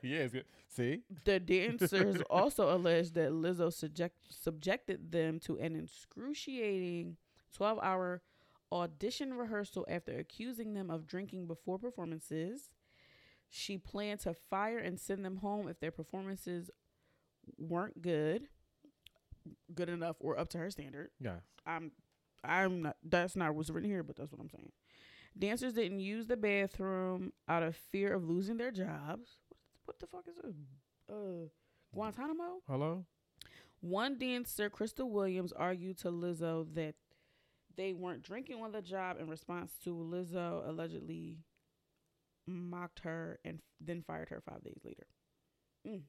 [0.03, 0.45] yeah, it's good.
[0.69, 1.03] See?
[1.25, 7.16] The dancers also alleged that Lizzo subject, subjected them to an excruciating
[7.55, 8.23] 12 hour
[8.72, 12.70] audition rehearsal after accusing them of drinking before performances.
[13.48, 16.70] She planned to fire and send them home if their performances
[17.59, 18.44] weren't good,
[19.74, 21.11] good enough, or up to her standard.
[21.20, 21.37] Yeah.
[21.66, 21.90] I'm
[22.44, 24.70] I'm not that's not what's written here, but that's what I'm saying.
[25.38, 29.38] Dancers didn't use the bathroom out of fear of losing their jobs.
[29.85, 30.54] What the fuck is this?
[31.09, 31.48] Uh
[31.92, 32.62] Guantanamo?
[32.68, 33.04] Hello?
[33.80, 36.94] One dancer, Crystal Williams, argued to Lizzo that
[37.76, 41.38] they weren't drinking on the job in response to Lizzo allegedly
[42.46, 45.06] mocked her and then fired her five days later.
[45.87, 46.02] Mm.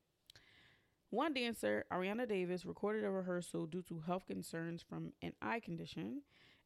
[1.10, 6.22] One dancer, Ariana Davis, recorded a rehearsal due to health concerns from an eye condition.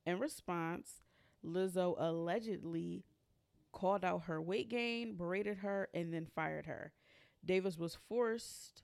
[0.06, 1.02] In response,
[1.44, 3.06] Lizzo allegedly
[3.72, 6.94] called out her weight gain, berated her, and then fired her.
[7.44, 8.84] Davis was forced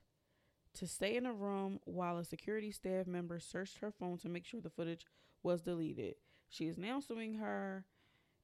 [0.74, 4.44] to stay in a room while a security staff member searched her phone to make
[4.44, 5.06] sure the footage
[5.42, 6.16] was deleted.
[6.48, 7.84] She is now suing her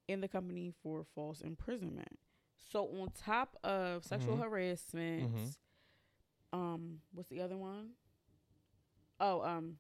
[0.08, 2.18] in the company for false imprisonment.
[2.70, 4.40] So on top of sexual Mhm.
[4.40, 5.56] harassment, Mhm.
[6.52, 7.96] um, what's the other one?
[9.20, 9.78] Oh, um,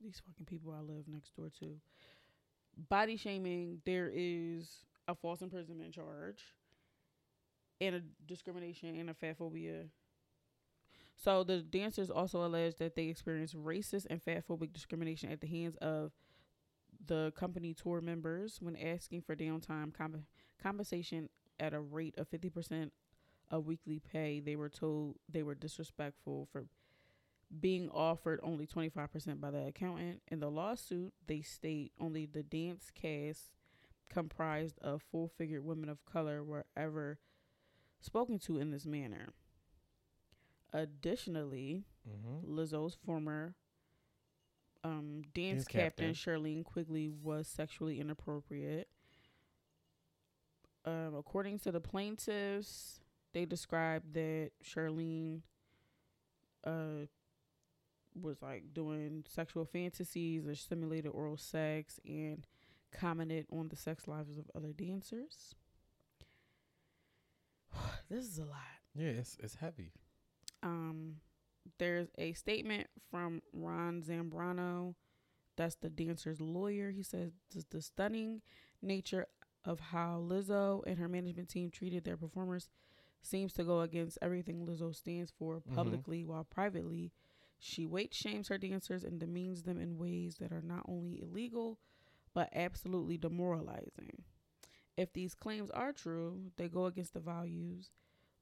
[0.00, 1.80] these fucking people I live next door to.
[2.76, 3.80] Body shaming.
[3.84, 6.54] There is a false imprisonment charge,
[7.80, 9.90] and a discrimination and a fat phobia.
[11.16, 15.76] So the dancers also allege that they experienced racist and fatphobic discrimination at the hands
[15.76, 16.12] of
[17.04, 20.24] the company tour members when asking for downtime comp-
[20.62, 22.90] compensation at a rate of 50%
[23.50, 24.40] of weekly pay.
[24.40, 26.66] They were told they were disrespectful for
[27.60, 30.20] being offered only 25% by the accountant.
[30.28, 33.52] In the lawsuit, they state only the dance cast
[34.10, 37.18] comprised of full figured women of color were ever
[38.00, 39.28] spoken to in this manner.
[40.82, 42.56] Additionally, Mm-hmm.
[42.56, 43.54] Lizzo's former
[44.84, 46.14] um, dance, captain, captain.
[46.14, 48.88] Charlene Quigley was sexually inappropriate.
[50.84, 53.00] Um, according to the plaintiffs,
[53.32, 55.40] they described that Charlene
[56.64, 57.06] uh
[58.22, 62.46] was like doing sexual fantasies or simulated oral sex and
[62.92, 65.54] commented on the sex lives of other dancers.
[68.08, 68.60] this is a lot.
[68.94, 69.90] Yeah, it's it's heavy.
[70.62, 71.16] Um,
[71.78, 74.94] there's a statement from Ron Zambrano,
[75.56, 76.90] that's the dancer's lawyer.
[76.90, 77.32] He says
[77.70, 78.42] the, stunning
[78.82, 79.26] nature
[79.64, 82.68] of how Lizzo and her management team treated their performers
[83.22, 85.74] seems to go against everything Lizzo stands for Mhm.
[85.74, 87.12] publicly, while privately
[87.58, 91.78] she weight shames her dancers and demeans them in ways that are not only illegal
[92.34, 94.22] but absolutely demoralizing.
[94.96, 97.90] If these claims are true, they go against the values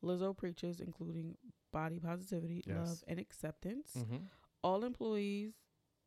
[0.04, 1.36] Lizzo preaches, including
[1.72, 2.76] body positivity, Yes.
[2.76, 3.92] love, and acceptance.
[3.98, 4.16] Mm-hmm.
[4.62, 5.54] All employees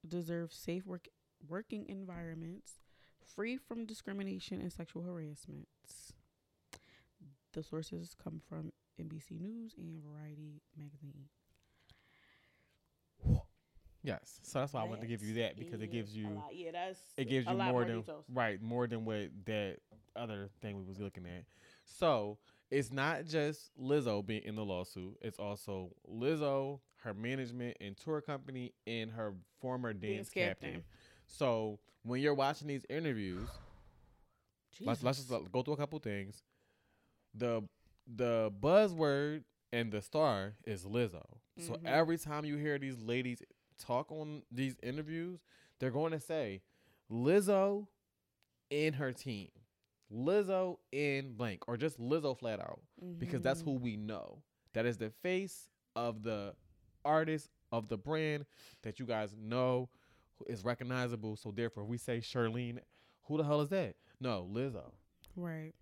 [0.07, 1.07] deserve safe work
[1.47, 2.79] working environments
[3.21, 5.67] free from discrimination and sexual harassment.
[7.53, 11.29] The sources come from NBC News and Variety magazine.
[14.03, 16.71] Yes, so that's why I wanted to give you that because it gives you yeah,
[16.71, 18.23] that's it gives you lot more than details.
[18.33, 19.77] right more than what that
[20.15, 21.43] other thing we was looking at.
[21.83, 22.38] So
[22.69, 28.21] it's not just Lizzo being in the lawsuit; it's also Lizzo, her management and tour
[28.21, 30.84] company, and her former dance, captain.
[31.27, 33.47] So when you're watching these interviews,
[34.84, 36.43] let's let's just go through a couple things.
[37.34, 37.63] The
[38.08, 41.23] the buzzword and the star is Lizzo.
[41.58, 41.86] So Mhm.
[41.86, 43.41] every time you hear these ladies
[43.77, 45.39] talk on these interviews,
[45.80, 46.62] they're going to say
[47.12, 47.88] Lizzo
[48.71, 49.49] and her team.
[50.13, 52.79] Lizzo in blank or just Lizzo flat out
[53.17, 53.83] because that's who mm-hmm.
[53.83, 54.41] we know.
[54.73, 56.53] That is the face of the
[57.03, 58.45] artist of the brand
[58.83, 59.89] that you guys know
[60.45, 61.35] is recognizable.
[61.35, 62.79] So therefore, we say Charlene.
[63.23, 63.95] Who the hell is that?
[64.21, 64.91] No, Lizzo.
[65.35, 65.73] right.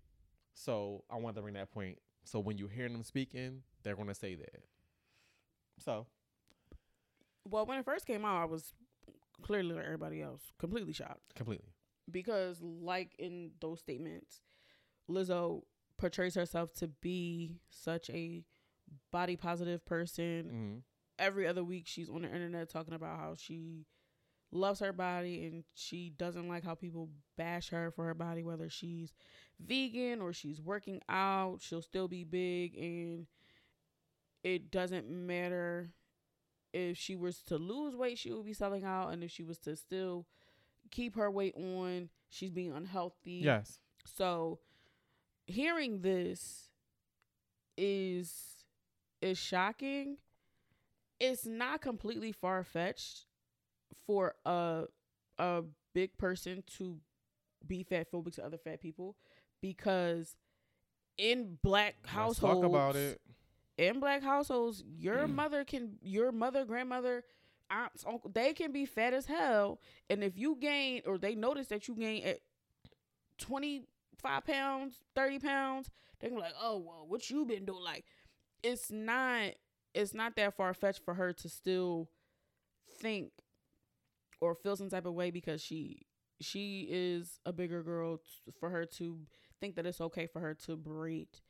[0.54, 1.98] So I want to bring that point.
[2.24, 4.62] So when you hear them speaking, they're gonna say that.
[5.78, 6.06] So
[7.48, 8.74] Well, when it first came out, I was
[9.42, 11.34] clearly like everybody else, completely shocked.
[11.36, 11.68] completely.
[12.10, 14.40] Because like in those statements
[15.10, 15.62] lizzo
[15.98, 18.42] portrays herself to be such a
[19.10, 20.44] body positive person.
[20.44, 20.76] Mm-hmm.
[21.18, 23.86] every other week she's on the internet talking about how she
[24.52, 28.70] loves her body and she doesn't like how people bash her for her body whether
[28.70, 29.12] she's
[29.60, 32.76] vegan or she's working out she'll still be big.
[32.76, 33.26] And
[34.42, 35.90] it doesn't matter
[36.72, 39.12] if she was to lose weight she would be selling out.
[39.12, 40.26] And if she was to still
[40.90, 43.78] keep her weight on she's being unhealthy Yes.
[44.04, 44.58] so
[45.46, 46.70] hearing this
[47.76, 48.64] is
[49.22, 50.18] is shocking.
[51.18, 53.24] It's not completely far fetched
[54.06, 54.84] for a
[55.38, 55.62] a
[55.94, 56.98] big person to
[57.66, 59.16] be fat phobic to other fat people
[59.60, 60.36] because
[61.18, 63.20] in black Let's households talk about it.
[63.78, 65.34] in black households, your mm.
[65.34, 67.24] mother can, your mother, grandmother,
[67.70, 69.80] aunts, uncle, they can be fat as hell.
[70.10, 72.40] And if you gain, or they notice that you gain at
[73.38, 77.82] 25 pounds, 30 pounds, they can be like, oh, well, what you been doing?
[77.82, 78.04] Like,
[78.62, 79.52] it's not,
[79.94, 82.08] it's not that far fetched for her to still
[83.00, 83.30] think
[84.40, 86.06] or feel some type of way because she,
[86.40, 89.18] she is a bigger girl t- for her to
[89.60, 91.40] think that it's okay for her to berate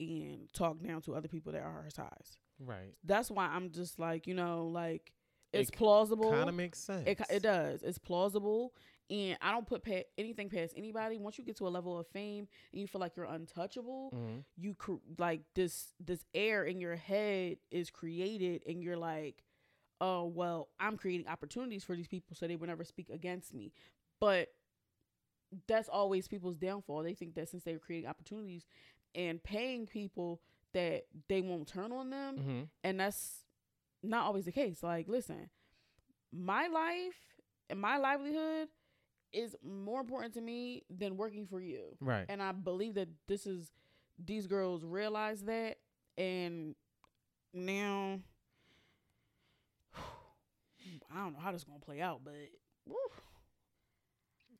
[0.00, 2.38] and talk down to other people that are her size.
[2.60, 2.94] Right.
[3.04, 5.12] That's why I'm just like, you know, like
[5.52, 6.30] it's It plausible.
[6.30, 7.06] Kind of makes sense.
[7.06, 7.82] It, it does.
[7.82, 8.74] It's plausible,
[9.10, 11.18] and I don't put pa- anything past anybody.
[11.18, 14.44] Once you get to a level of fame and you feel like you're untouchable, Mhm.
[14.56, 19.42] you cr- like this this air in your head is created, and you're like,
[20.00, 23.72] oh well, I'm creating opportunities for these people so they will never speak against me.
[24.20, 24.52] But
[25.66, 27.02] that's always people's downfall.
[27.02, 28.66] They think that since they're creating opportunities
[29.14, 30.42] and paying people
[30.74, 32.68] that they won't turn on them, Mhm.
[32.84, 33.46] and that's
[34.02, 34.82] not always the case.
[34.82, 35.50] Like, listen,
[36.32, 37.14] my life
[37.70, 38.68] and my livelihood
[39.32, 41.96] is more important to me than working for you.
[42.00, 42.24] Right.
[42.28, 43.70] And I believe that this is
[44.24, 45.76] these girls realize that
[46.16, 46.74] and
[47.52, 48.20] now
[51.14, 52.34] I don't know how this is gonna play out, but
[52.86, 52.96] woo,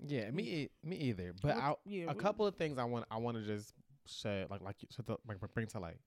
[0.06, 1.34] Yeah, me e- me either.
[1.40, 3.72] But I, yeah, a couple of things I want I want to just
[4.06, 5.98] shed like like you said, like bring to light,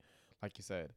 [0.41, 0.91] like you said.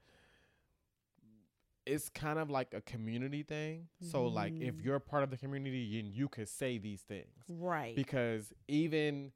[1.86, 3.88] It's kind of like a community thing.
[4.00, 4.84] So like if Mhm.
[4.84, 7.94] you're part of the community, you, you could say these things right.
[7.94, 9.32] because even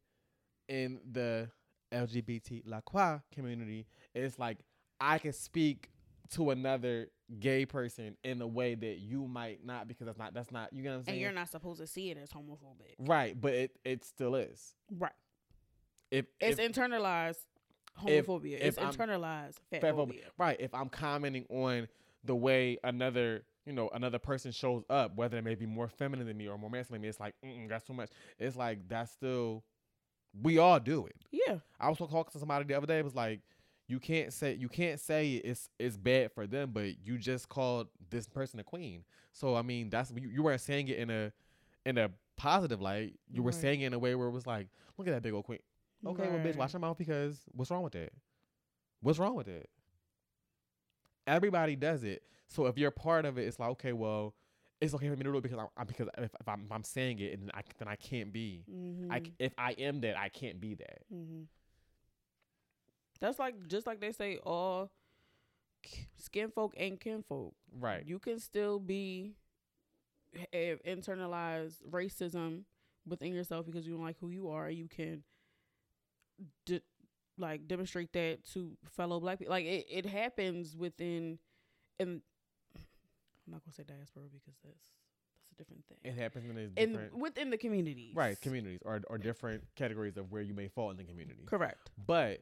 [0.69, 1.51] in the
[1.93, 4.59] LGBT La Croix community, it's like
[5.01, 5.91] I can speak
[6.31, 7.09] to another
[7.41, 10.83] gay person in a way that you might not because that's not that's not you
[10.83, 11.15] know what I'm saying.
[11.17, 12.95] and you're not supposed to see it as homophobic.
[12.99, 14.75] right, but it it still is.
[14.91, 15.13] Right.
[16.11, 17.45] If It's if, internalized
[17.99, 18.55] homophobia.
[18.61, 19.95] if it's I'm- internalized fat fat phobia.
[20.23, 20.31] phobia.
[20.39, 20.57] Right.
[20.61, 21.89] If I'm commenting on
[22.25, 26.27] the way another you know another person shows up, whether it may be more feminine
[26.27, 27.09] than me or more masculine than me.
[27.09, 28.11] It's like Mm-mm, that's too much.
[28.39, 29.65] It's like that's still
[30.43, 31.17] we all do it.
[31.31, 31.59] Yeah.
[31.81, 32.99] I was talking to somebody the other day.
[32.99, 33.41] It was like,
[33.89, 37.89] you can't say you can't say it's it's bad for them, but you just called
[38.11, 39.05] this person a queen.
[39.33, 41.33] So I mean, that's you, you weren't saying it in a
[41.87, 43.19] in a positive light.
[43.31, 43.61] You were Right.
[43.61, 45.61] saying it in a way where it was like, look at that big old queen.
[46.07, 46.57] Okay, well, bitch, Right.
[46.57, 48.13] watch your mouth because what's wrong with that?
[49.01, 49.69] What's wrong with it?
[51.29, 52.23] Everybody does it.
[52.49, 54.35] So if you're part of it, it's like, okay, well,
[54.81, 56.73] it's okay for me to do it because I'm, I'm because if, if I'm if
[56.73, 58.65] I'm saying it and I then I can't be.
[58.71, 59.13] Mm-hmm.
[59.13, 61.01] I if I am that, I can't be that.
[61.11, 61.43] hmm
[63.21, 64.91] That's like just like they say, all
[66.17, 67.55] skin folk ain't kin folk.
[67.79, 68.05] Right.
[68.07, 69.35] You can still be
[70.53, 72.63] have internalized racism
[73.07, 74.71] within yourself because you don't like who you are.
[74.71, 75.23] You can,
[76.67, 76.83] de-
[77.39, 79.53] like, demonstrate that to fellow black people.
[79.53, 81.39] Like it, it happens within,
[81.99, 82.21] and
[82.77, 84.89] I'm not gonna say diaspora because that's
[85.39, 85.99] that's a different thing.
[86.05, 90.31] It happens in these in within the communities, right communities or or different categories of
[90.31, 91.45] where you may fall in the community.
[91.47, 91.91] Correct.
[92.07, 92.41] But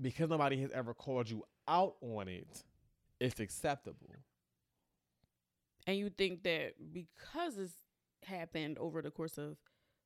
[0.00, 2.64] because nobody has ever called you out on it,
[3.20, 4.10] it's acceptable.
[5.86, 7.74] And you think that because it's
[8.24, 9.56] happened over the course of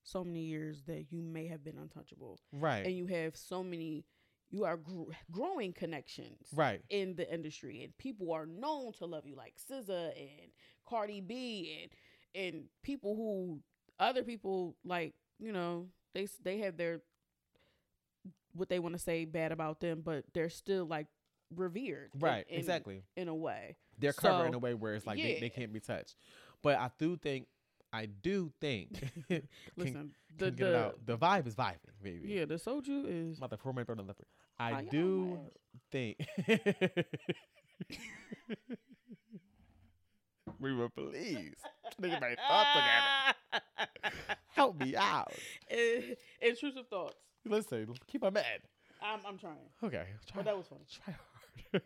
[0.09, 2.85] so many years that you may have been untouchable, Right.
[2.87, 4.05] and you have so many,
[4.51, 6.83] you are gr- growing connections right.
[6.91, 10.51] in the industry, and people are known to love you, like SZA and
[10.87, 11.91] Cardi B, and
[12.35, 13.61] and people who
[13.99, 17.01] other people like, you know, they they have their
[18.55, 21.07] what they want to say bad about them, but they're still like
[21.55, 22.47] revered, Right.
[22.49, 23.05] in- exactly.
[23.17, 23.77] in a way.
[23.99, 26.17] They're covered in a way where it's like they, they can't be touched.
[26.63, 27.47] But I do think
[27.93, 28.93] I do think
[29.29, 29.43] can,
[29.77, 31.07] Listen, the can get it the out.
[31.07, 32.29] the vibe is vibing, baby.
[32.29, 34.15] yeah, the soju is About the four minute on the
[34.59, 35.39] I Oh, y'all do
[35.93, 36.19] think
[40.61, 41.55] we were pleased.
[42.01, 43.93] Nigga made thought together.
[44.55, 45.33] Help me out.
[45.71, 47.15] Eh, intrusive thoughts.
[47.45, 48.61] Listen, keep my mad.
[49.01, 50.07] I'm I'm trying, Okay.
[50.27, 50.83] Try, but that was funny.
[50.91, 51.83] try hard.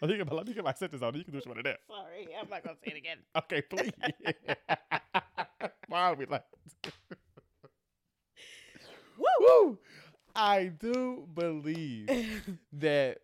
[0.00, 1.14] let, me get my, let me get my sentence out.
[1.14, 1.76] You can do what you want to do.
[1.86, 3.18] Sorry, I'm not gonna say it again.
[3.36, 3.92] Okay, please.
[5.88, 6.44] Why are we like?
[9.18, 9.78] Woo!
[10.34, 12.12] I do believe
[12.72, 13.18] that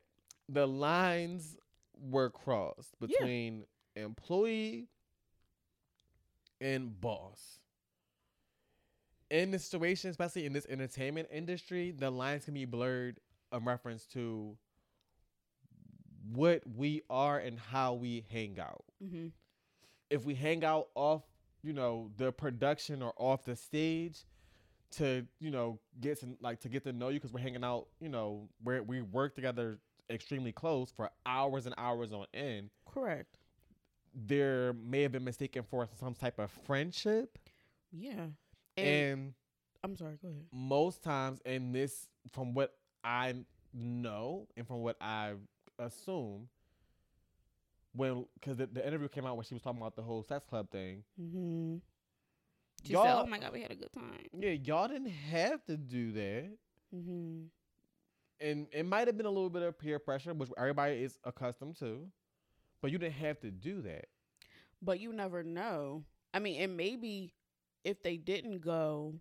[0.48, 1.56] the lines
[1.94, 3.16] were crossed Yeah.
[3.18, 3.64] between
[3.96, 4.88] employee
[6.60, 7.60] and boss.
[9.30, 13.18] In this situation, especially in this entertainment industry, the lines can be blurred
[13.52, 14.56] in reference to
[16.32, 19.28] what we are and how we hang out hmm
[20.10, 21.22] if we hang out off,
[21.62, 24.24] you know, the production or off the stage
[24.92, 27.86] to, you know, get to like to get to know you because we're hanging out,
[28.00, 29.78] you know, where we work together
[30.10, 33.38] extremely close for hours and hours on end, Correct.
[34.14, 37.38] there may have been mistaken for some type of friendship.
[37.90, 38.26] Yeah.
[38.76, 39.34] And, And,
[39.84, 40.16] I'm sorry.
[40.20, 40.44] Go ahead.
[40.52, 43.34] most times in this from what I
[43.72, 45.32] know and from what I
[45.78, 46.48] assume
[47.94, 50.44] when because the, the interview came out when she was talking about the whole sex
[50.48, 51.76] club thing Mm-hmm.
[52.84, 55.64] She Y'all- said, "Oh my God, we had a good time." Yeah, y'all didn't have
[55.66, 56.50] to do that.
[56.94, 57.42] Mm-hmm.
[58.40, 61.76] And it might have been a little bit of peer pressure, which everybody is accustomed
[61.78, 62.08] to.
[62.80, 64.06] But you didn't have to do that.
[64.80, 66.02] But you never know.
[66.34, 67.34] I mean, and maybe
[67.84, 69.14] if they didn't go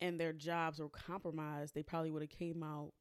[0.00, 2.92] and their jobs were compromised, they probably would have came out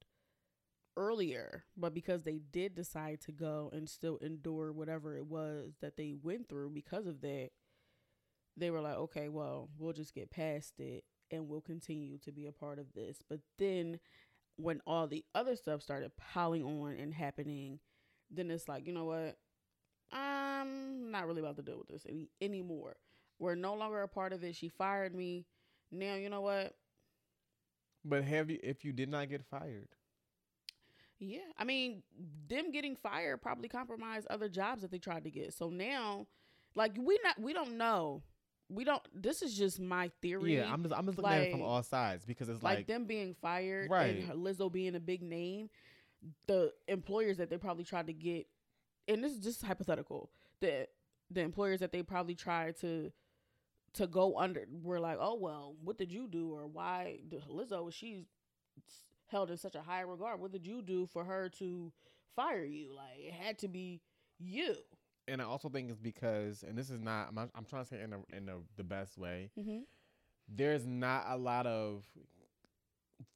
[0.98, 1.64] earlier.
[1.78, 6.14] But because they did decide to go and still endure whatever it was that they
[6.22, 7.52] went through because of that,
[8.58, 12.48] they were like, okay, well, we'll just get past it and we'll continue to be
[12.48, 13.20] a part of this.
[13.30, 14.00] But then
[14.58, 17.80] when all the other stuff started piling on and happening,
[18.32, 19.38] then it's like, you know what?
[20.12, 22.95] I'm not really about to deal with this any anymore.
[23.39, 24.56] We're no longer a part of it.
[24.56, 25.45] She fired me.
[25.91, 26.74] Now you know what?
[28.04, 29.89] But have you if you did not get fired?
[31.20, 32.03] Yeah, I mean,
[32.47, 35.53] them getting fired probably compromised other jobs that they tried to get.
[35.53, 36.28] So now,
[36.76, 38.22] like we not we don't know.
[38.70, 39.01] We don't.
[39.13, 40.57] This is just my theory.
[40.57, 42.88] Yeah, I'm just I'm just looking at it from all sides because it's like, like,
[42.88, 44.18] them being fired Right.
[44.30, 45.70] and Lizzo being a big name.
[46.47, 48.47] The employers that they probably tried to get,
[49.07, 50.30] and this is just hypothetical.
[50.59, 50.88] The
[51.32, 53.11] the employers that they probably tried to
[53.93, 57.91] to go under were like, oh well, what did you do, or why Lizzo?
[57.91, 58.26] She's
[59.28, 60.40] held in such a high regard.
[60.40, 61.92] What did you do for her to
[62.36, 62.96] fire you?
[62.96, 64.02] Like it had to be
[64.40, 64.76] you.
[65.28, 67.98] and I also think it's because and this is not I'm, I'm trying to say
[67.98, 69.52] it in a, in a, the best way.
[69.60, 69.80] Mm-hmm.
[70.48, 72.06] There's not a lot of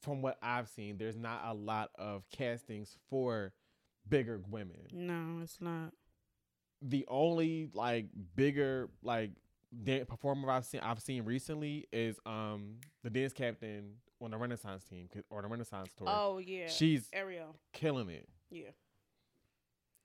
[0.02, 3.52] from what I've seen, there's not a lot of castings for
[4.08, 4.88] bigger women.
[4.94, 5.92] No, it's not.
[6.82, 9.32] the only like bigger like
[9.84, 14.84] dan- performer I've seen I've seen recently is um the dance captain on the Renaissance
[14.84, 16.08] team or the Renaissance tour.
[16.10, 16.68] Oh yeah.
[16.68, 17.56] She's Ariel.
[17.74, 18.70] killing it, Yeah.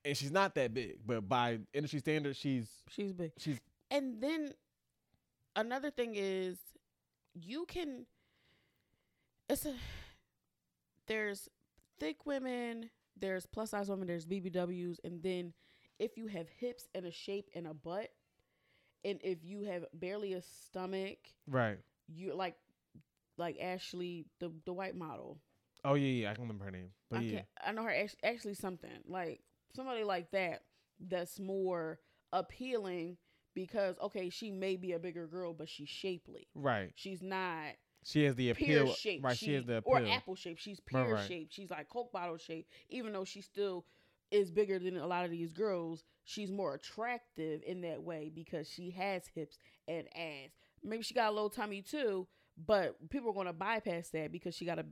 [0.04, 3.32] and she's not that big, but by industry standards, she's She's big.
[3.38, 3.58] she's
[3.90, 4.52] And then
[5.54, 6.58] another thing is
[7.34, 8.06] you can
[9.48, 9.74] it's a
[11.06, 11.48] there's
[12.00, 15.52] thick women, there's plus size women, there's BBWs, and then
[15.98, 18.10] if you have hips and a shape and a butt,
[19.04, 21.78] and if you have barely a stomach, right.
[22.08, 22.56] you like
[23.38, 25.38] like Ashley, the the white model.
[25.84, 28.20] Oh yeah, yeah, I can remember her name, but I yeah, I know her actually,
[28.24, 29.40] actually something like
[29.74, 30.62] somebody like that
[31.08, 31.98] that's more
[32.32, 33.16] appealing
[33.54, 36.48] because okay, she may be a bigger girl, but she's shapely.
[36.54, 36.92] right.
[36.94, 37.72] She's not
[38.04, 39.24] She has the pear appeal, shape.
[39.24, 39.36] right?
[39.36, 39.92] She, has the appeal.
[39.92, 40.58] or apple shape.
[40.58, 41.26] She's Right, pear right.
[41.26, 41.48] shape.
[41.50, 42.68] She's like Coke bottle shape.
[42.88, 43.84] Even though she still
[44.30, 48.68] is bigger than a lot of these girls, she's more attractive in that way because
[48.68, 49.58] she has hips
[49.88, 50.50] and ass.
[50.82, 52.26] Maybe she got a little tummy too,
[52.56, 54.86] but people are going to bypass that because she got a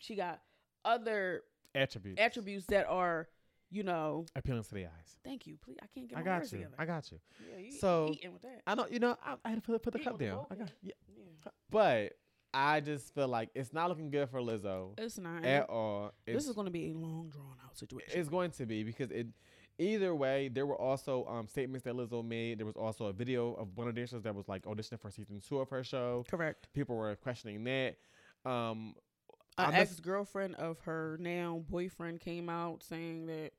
[0.00, 0.40] she got
[0.84, 1.42] other
[1.74, 3.28] attributes, attributes that are,
[3.70, 4.24] you know.
[4.36, 5.16] appealing to the eyes.
[5.24, 5.56] Thank you.
[5.62, 6.58] Please, I can't get I my got words you.
[6.58, 6.74] together.
[6.78, 7.18] I got you.
[7.50, 8.62] yeah, you, So, eating with that.
[8.66, 8.86] I know.
[8.90, 10.46] You know, I, I had to put, put the cup with the down.
[10.50, 10.92] I got, yeah.
[11.16, 11.50] yeah.
[11.70, 12.12] But
[12.54, 15.44] I just feel like it's not looking good for Lizzo It's not.
[15.44, 16.12] at all.
[16.26, 18.12] this is going to be a long, drawn out situation.
[18.14, 19.26] it's going to be because it.
[19.78, 22.58] Either way, there were also um, statements that Lizzo made.
[22.58, 25.10] There was also a video of one of the dancers that was like auditioning for
[25.10, 26.24] season two of her show.
[26.28, 26.68] Correct.
[26.74, 27.96] People were questioning that.
[28.44, 28.94] Um,
[29.56, 33.52] An I'm just- ex girlfriend of her now boyfriend came out saying that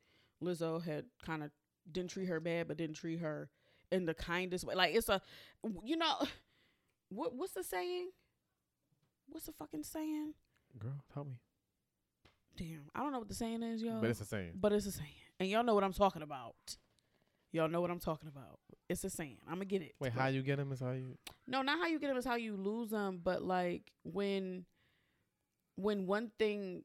[0.43, 1.51] Lizzo had kind of
[1.91, 3.49] didn't treat her bad, but didn't treat her
[3.91, 4.76] in the kindest way.
[4.76, 5.22] Like it's a,
[5.84, 6.15] you know,
[7.09, 8.09] what what's the saying?
[9.30, 10.34] What's the fucking saying?
[10.78, 11.39] girl, tell me.
[12.57, 14.01] Damn, I don't know what the saying is, y'all.
[14.01, 14.51] But it's the same.
[14.55, 15.09] but it's a saying,
[15.40, 16.56] and y'all know what I'm talking about.
[17.52, 18.60] Y'all know what I'm talking about.
[18.90, 19.38] It's a saying.
[19.48, 19.94] I'm gonna get it.
[20.00, 21.18] Wait, how you get them is how you.
[21.48, 24.66] No, not how you get them is how you lose them, but like when
[25.76, 26.84] when one thing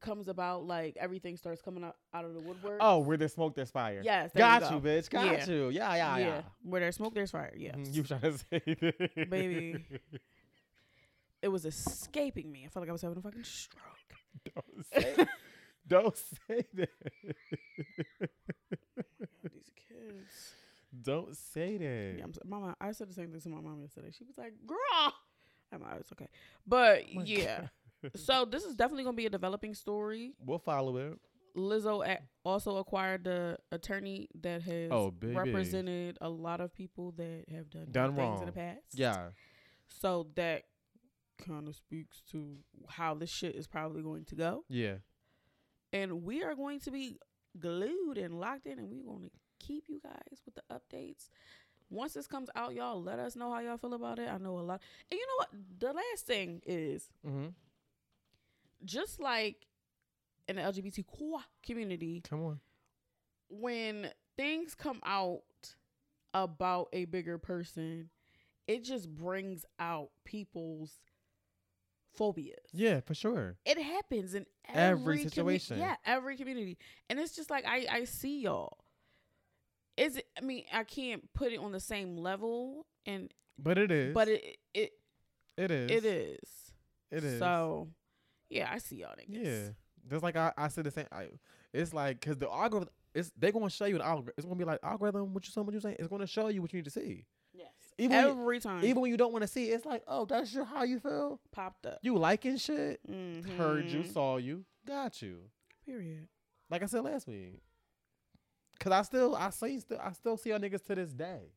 [0.00, 2.78] comes about, like everything starts coming out out of the woodwork.
[2.80, 4.00] Oh, where there's smoke, there's fire.
[4.02, 5.10] yes, got you, you, bitch.
[5.10, 5.46] Got Yeah.
[5.46, 5.68] you.
[5.70, 6.42] Yeah, yeah, yeah.
[6.62, 7.52] Where there's smoke, there's fire.
[7.56, 9.28] Yes, Mhm, You trying to say that.
[9.30, 9.84] Baby.
[11.42, 12.64] it was escaping me.
[12.64, 13.84] I felt like I was having a fucking stroke.
[14.54, 15.26] Don't say,
[15.90, 16.88] don't say that.
[19.42, 20.54] These kids.
[21.02, 22.14] Don't say that.
[22.18, 22.76] Yeah, I'm, so- mama.
[22.80, 24.10] I said the same thing to my mom yesterday.
[24.16, 25.14] She was like, "Girl,"
[25.72, 26.28] I'm like, "It's okay,"
[26.66, 27.68] but Oh yeah.
[28.16, 30.32] So this is definitely gonna be a developing story.
[30.44, 31.18] We'll follow it.
[31.56, 37.68] Lizzo also acquired the attorney that has Oh, represented a lot of people that have
[37.68, 38.78] done, Done things in the past.
[38.94, 39.30] Yeah.
[39.88, 40.62] So that
[41.44, 42.56] kind of speaks to
[42.88, 44.64] how this shit is probably going to go.
[44.68, 44.96] Yeah.
[45.92, 47.18] And we are going to be
[47.58, 49.30] glued and locked in, and we're going to
[49.66, 51.28] keep you guys with the updates.
[51.90, 54.28] Once this comes out, y'all let us know how y'all feel about it.
[54.28, 54.80] I know a lot.
[55.10, 55.48] And you know what?
[55.80, 57.48] The last thing is Mm-hmm.
[58.84, 59.66] just like
[60.48, 61.04] in the LGBTQ
[61.64, 62.60] community, Come on.
[63.48, 65.42] when things come out
[66.32, 68.10] about a bigger person,
[68.66, 71.00] it just brings out people's
[72.18, 72.54] phobias.
[72.72, 73.56] Yeah, for sure.
[73.64, 74.80] It happens in Every
[75.14, 75.78] every, commu- situation.
[75.78, 78.78] yeah, every community, and it's just like I I see y'all.
[79.96, 80.26] Is it?
[80.40, 84.14] I mean, I can't put it on the same level, and But it is.
[84.14, 84.92] but it it
[85.56, 85.90] it is.
[85.90, 86.72] it is.
[87.10, 87.38] It is.
[87.40, 87.88] So,
[88.48, 89.44] yeah, I see y'all niggas.
[89.44, 89.68] Yeah.
[90.08, 91.06] Just like I, I said the same.
[91.12, 91.26] I,
[91.72, 94.32] it's like because the algorithm, it's they're gonna show you an algorithm.
[94.38, 95.34] It's gonna be like algorithm.
[95.34, 95.66] What you saying?
[95.66, 95.96] What you saying?
[95.98, 97.26] It's gonna show you what you need to see.
[98.00, 98.84] Even when every time.
[98.84, 100.98] Even when you don't want to see it, it's like, oh, that's your, how you
[100.98, 101.40] feel.
[101.52, 101.98] popped up.
[102.02, 103.00] You liking shit.
[103.08, 103.56] Mhm.
[103.56, 105.38] Heard you, saw you, got you.
[105.84, 106.28] Period.
[106.70, 107.60] Like I said last week.
[108.78, 111.52] Cause I still, I see, still, I still see y'all niggas to this day.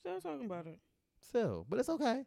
[0.00, 0.78] Still talking about it.
[1.26, 2.24] Still, but it's okay.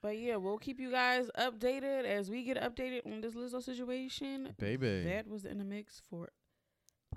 [0.00, 4.54] But yeah, we'll keep you guys updated as we get updated on this Lizzo situation.
[4.58, 5.02] Baby.
[5.04, 6.28] That was in the mix for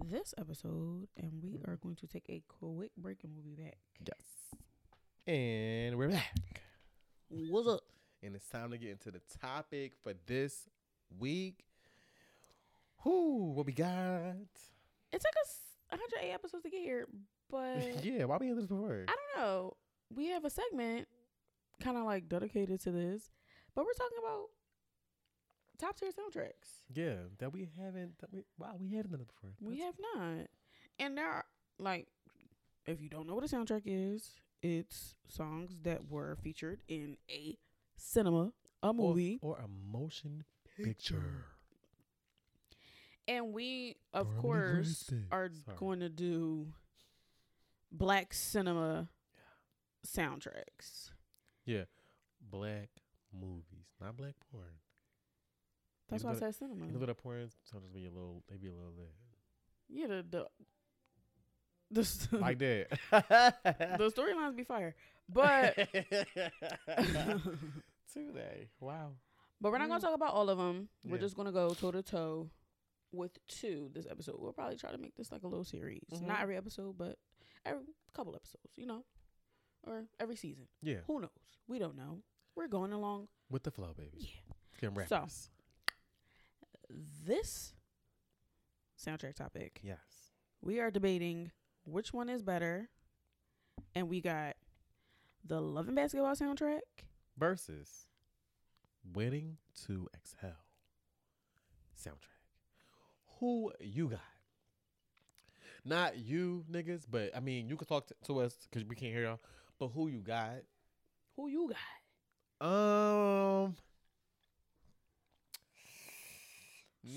[0.05, 3.77] this episode, and we are going to take a quick break and we'll be back.
[4.05, 4.61] Yes.
[5.25, 6.61] And we're back.
[7.29, 7.81] What's up?
[8.23, 10.67] And it's time to get into the topic for this
[11.19, 11.65] week.
[13.03, 13.87] Whoo, what we got?
[15.11, 17.07] It took us 108 episodes to get here,
[17.49, 19.05] but yeah, why we in this before?
[19.07, 19.73] I don't know.
[20.13, 21.07] We have a segment
[21.81, 23.29] kind of like dedicated to this,
[23.75, 24.47] but we're talking about
[25.79, 26.81] top tier soundtracks.
[26.93, 28.17] Yeah, that we haven't.
[28.19, 29.51] That we, wow, we haven't done it before.
[29.61, 30.47] We That's- have not.
[30.99, 31.45] And there are
[31.79, 32.07] like
[32.85, 37.57] if you don't know what a soundtrack is, it's songs that were featured in a
[37.97, 39.39] cinema, a movie.
[39.41, 40.43] or, a motion
[40.81, 41.45] picture.
[43.27, 45.77] And we, of course, are Sorry.
[45.77, 46.67] going to do
[47.91, 49.09] black cinema
[50.05, 51.11] soundtracks.
[51.65, 51.83] Yeah,
[52.39, 52.89] black
[53.37, 54.63] movies, not black porn.
[56.09, 56.85] That's why I said cinema.
[56.85, 59.11] You look at the porn, sometimes be a little, they be a little lit.
[59.89, 60.47] Yeah, the the
[61.89, 62.89] the, like that.
[63.97, 64.95] the storylines be fire,
[65.29, 65.75] but
[68.13, 69.11] today, wow.
[69.61, 70.03] but we're not gonna Mm.
[70.03, 70.89] talk about all of them.
[71.05, 71.21] We're Yeah.
[71.21, 72.49] just gonna go toe to toe
[73.11, 74.35] with two this episode.
[74.39, 76.23] We'll probably try to make this like a little series, Mhm.
[76.27, 77.17] not every episode, but
[77.65, 79.05] every couple episodes, you know,
[79.83, 80.67] or every season.
[80.81, 81.29] Yeah, Who knows?
[81.67, 82.23] We don't know.
[82.55, 83.29] We're going along.
[83.49, 84.29] with the flow, baby.
[84.81, 84.89] Yeah.
[84.93, 85.27] Rap So.
[86.89, 87.73] This.
[88.97, 89.79] Soundtrack topic.
[89.83, 89.97] Yes.
[90.61, 91.51] we are debating
[91.85, 92.89] which one is better,
[93.95, 94.55] and we got
[95.45, 96.79] the Love and Basketball soundtrack.
[97.37, 98.07] Versus
[99.13, 100.65] Waiting to Exhale
[101.97, 102.41] soundtrack.
[103.39, 104.19] Who you got?
[105.85, 109.13] Not you niggas, but I mean, you can talk to, to us because we can't
[109.13, 109.39] hear y'all.
[109.79, 110.63] But who you got?
[111.35, 111.71] Who you
[112.59, 112.67] got?
[112.67, 113.75] Um.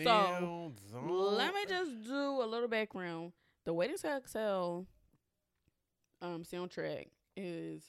[0.05, 3.33] So, Let me just do a little background.
[3.65, 4.87] The Waiting to Exhale
[6.23, 7.83] um soundtrack is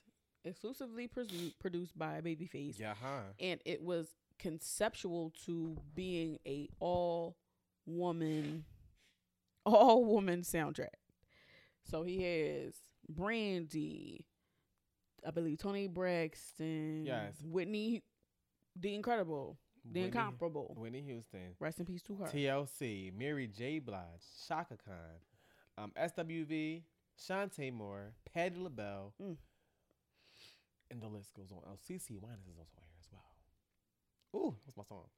[0.45, 3.21] exclusively produ- produced by Babyface, Yeah, huh?
[3.39, 4.07] and it was
[4.39, 7.35] conceptual to being a all
[7.85, 8.65] woman,
[9.65, 10.95] all woman soundtrack.
[11.83, 12.75] So he has
[13.09, 14.25] Brandy,
[15.25, 17.35] I believe Toni Braxton, Yes.
[17.43, 18.03] Whitney,
[18.75, 20.73] the Incredible, the Whitney- Incomparable.
[20.77, 22.25] Whitney Houston, Rest in peace to her.
[22.27, 23.79] TLC, Mary J.
[23.79, 25.19] Blige, Chaka Khan,
[25.77, 26.84] um, SWV,
[27.17, 29.38] Chanté Moore, Patti LaBelle, Mm.
[30.91, 31.61] and the list goes on.
[31.65, 33.36] Oh, CeCe Winans is also here as well.
[34.36, 35.09] Ooh, that's my song.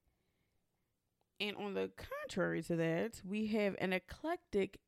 [1.39, 4.79] And on the contrary to that, we have an eclectic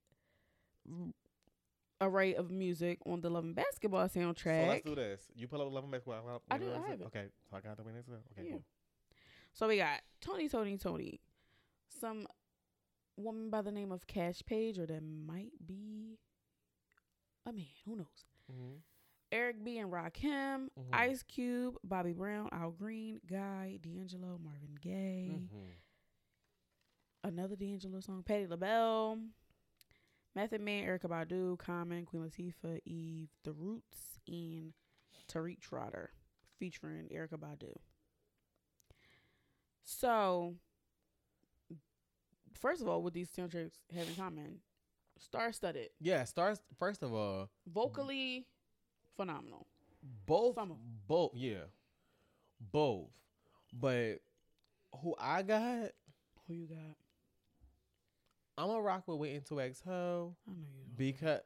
[2.02, 4.64] array of music on the Love and Basketball soundtrack.
[4.64, 5.32] So let's do this.
[5.36, 6.42] You pull up Love and Basketball.
[6.50, 7.06] I'll- do, I have it.
[7.08, 8.10] Okay, so I got the winning as.
[8.10, 8.52] Okay, Yeah.
[8.52, 8.64] cool.
[9.56, 10.48] So we got Tony!
[10.50, 10.78] Toni!
[10.78, 11.20] Toné!,
[11.88, 12.28] some
[13.18, 16.20] woman by the name of Cash Page, or that might be
[17.46, 17.66] a man.
[17.86, 18.26] Who knows?
[18.52, 18.76] Mm-hmm.
[19.32, 20.94] Eric B and Rakim, Mhm.
[20.94, 25.70] Ice Cube, Bobby Brown, Al Green, Guy, D'Angelo, Marvin Gaye, Mm-hmm.
[27.24, 29.20] another D'Angelo song, Patti LaBelle,
[30.36, 34.74] Method Man, Erykah Badu, Common, Queen Latifah, Eve, The Roots, and
[35.30, 36.12] Tariq Trotter,
[36.60, 37.74] featuring Erykah Badu.
[39.86, 40.56] So,
[42.60, 44.60] first of all, what these soundtracks have in common,
[45.20, 46.60] star-studded, Yeah, stars.
[46.80, 48.48] First of all, vocally
[49.16, 49.68] phenomenal.
[50.26, 50.58] both,
[51.08, 51.66] both, yeah,
[52.72, 53.10] both.
[53.72, 54.22] But
[55.02, 55.92] who I got,
[56.48, 56.96] Who you got?
[58.58, 60.92] I'm gonna rock with Waiting to Exhale I know you.
[60.96, 61.42] Because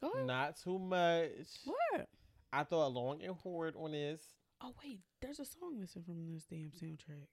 [0.00, 0.26] Go ahead.
[0.26, 1.30] not too much.
[1.64, 2.08] What?
[2.52, 4.22] I thought a long and hard on this.
[4.60, 7.28] Oh wait, there's a song missing from this damn soundtrack.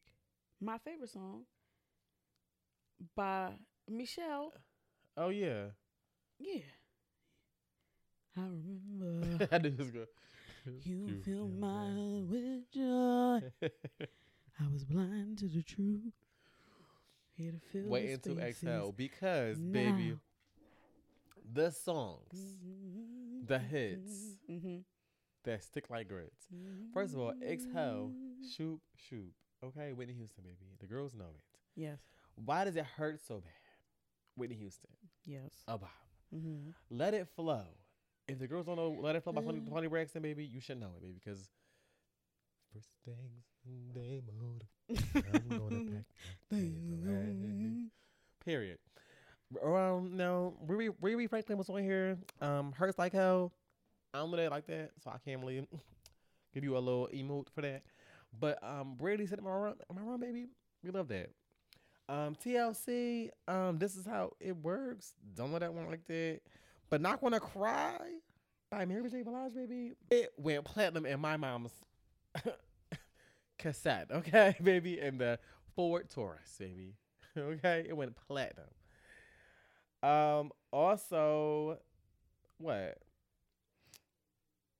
[0.61, 1.43] My favorite song
[3.15, 3.51] by
[3.89, 4.53] Michelle.
[5.17, 5.65] Oh yeah,
[6.39, 6.59] Yeah.
[8.36, 10.07] I remember I knew it was good.
[10.84, 13.41] you fill my heart with joy.
[14.59, 16.13] I was blind to the truth.
[17.36, 20.15] Here to fill Waiting the to Exhale because baby,
[21.53, 23.47] the songs Mhm.
[23.47, 24.38] the hits.
[24.49, 24.84] Mhm.
[25.46, 26.46] That stick like grits.
[26.94, 28.12] First of all, Exhale,
[28.56, 29.32] shoot, shoot.
[29.64, 30.56] Okay, Whitney Houston, baby.
[30.80, 31.44] The girls know it.
[31.76, 32.00] Yes.
[32.36, 33.52] Why does it hurt so bad?
[34.36, 34.89] Whitney Houston.
[35.26, 35.52] Yes.
[35.68, 35.89] About.
[36.34, 36.70] Mm-hmm.
[36.89, 37.64] Let it flow.
[38.28, 39.70] If the girls don't know Let It Flow by Toni, Mm.
[39.70, 41.50] Toni Braxton, baby, you should know it, baby, because
[42.74, 44.64] first things in day mode.
[44.89, 46.06] I'm gonna pack
[46.50, 47.89] things.
[48.46, 48.78] Period.
[49.64, 52.18] Um, now Riri Riri Franklin was on here.
[52.41, 53.52] Um, hurts like hell.
[54.14, 55.68] I don't know that like that, so I can't really
[56.53, 57.82] give you a little emote for that.
[58.39, 59.76] But um, Brady said, "Am I wrong?
[59.89, 60.47] Am I wrong, baby?
[60.84, 61.30] We love that."
[62.09, 63.30] Um, TLC.
[63.47, 65.14] Um, this is how it works.
[65.36, 66.41] Don't know that one like that.
[66.89, 67.97] But not gonna cry
[68.70, 69.24] by Mary J.
[69.24, 69.93] Blige, baby.
[70.11, 71.72] It went platinum in my mom's
[73.57, 74.07] cassette.
[74.11, 75.39] Okay, baby, in the
[75.76, 76.93] Ford Taurus, baby.
[77.36, 78.66] Okay, it went platinum.
[80.03, 80.51] Um.
[80.72, 81.80] Also,
[82.57, 82.97] what?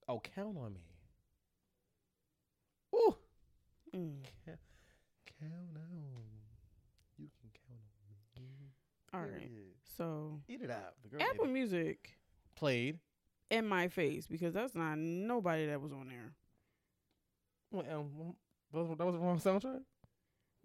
[0.08, 0.82] Oh, count on me.
[2.95, 3.16] Ooh,
[3.95, 4.24] Mm.
[4.45, 6.24] count on.
[7.18, 7.80] You can count
[8.38, 8.72] on me.
[9.14, 9.32] All right.
[9.49, 9.74] Period.
[9.97, 10.95] So Eat it up.
[11.04, 11.51] The girl ate Apple it.
[11.51, 12.18] Music
[12.56, 12.99] played.
[13.49, 16.34] in my face because that's not nobody that was on there.
[17.72, 18.36] Well, um,
[18.72, 19.82] that was, that was the wrong soundtrack.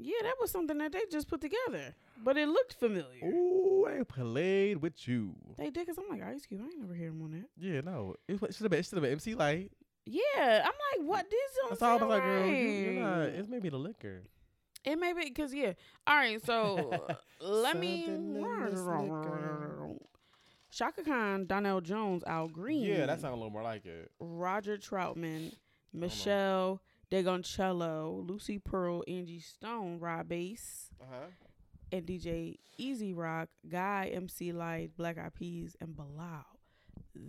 [0.00, 3.24] Yeah, that was something that they just put together, but it looked familiar.
[3.24, 5.34] Ooh, I played with you.
[5.56, 6.60] They did because I'm like Ice Cube.
[6.62, 7.48] I ain't never hear him on that.
[7.58, 8.78] Yeah, no, it should have been.
[8.80, 9.72] It should have been MC Lyte.
[10.06, 11.26] Yeah, I'm like, what?
[11.28, 12.46] That's don't all I sound was like, girl.
[12.46, 13.22] You, you're not.
[13.22, 14.22] It's maybe the liquor.
[14.84, 15.72] It may be because yeah.
[16.06, 17.06] All right, so
[17.40, 18.06] let me.
[18.06, 19.96] Something in liquor.
[20.70, 22.84] Chaka Khan, Donell Jones, Al Green.
[22.84, 24.12] Yeah, that sounds a little more like it.
[24.20, 25.54] Roger Troutman,
[25.96, 26.78] Meshell
[27.10, 31.26] Ndegeocello, Lucy Pearl, Angie Stone, Rob Base, Uh huh.
[31.92, 36.44] and DJ E-Z Rock, Guy, MC Lyte, Black Eyed Peas, and Bilal.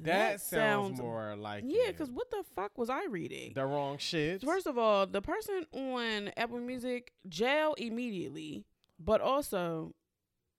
[0.03, 3.53] That, sounds, more like Yeah, because what the fuck was I reading?
[3.55, 4.43] the wrong shit.
[4.43, 8.65] First of all, the person on Apple Music jail immediately,
[8.99, 9.95] but also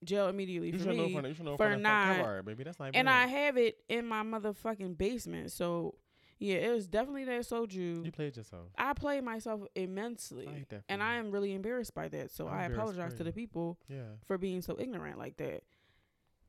[0.03, 1.13] jail immediately you for me.
[1.13, 2.65] from the, you should know for not- cover baby.
[2.65, 2.91] That's not.
[2.95, 3.23] and bad.
[3.23, 5.53] I have it in my motherfucking basement.
[5.53, 5.95] So
[6.41, 8.05] yeah, it was definitely that soju.
[8.05, 8.67] you played yourself.
[8.77, 10.83] I played myself immensely, I hate that.
[10.89, 12.33] and I am really embarrassed by that.
[12.33, 14.03] So I'm I apologize to the people Yeah.
[14.27, 15.63] for being so ignorant like that,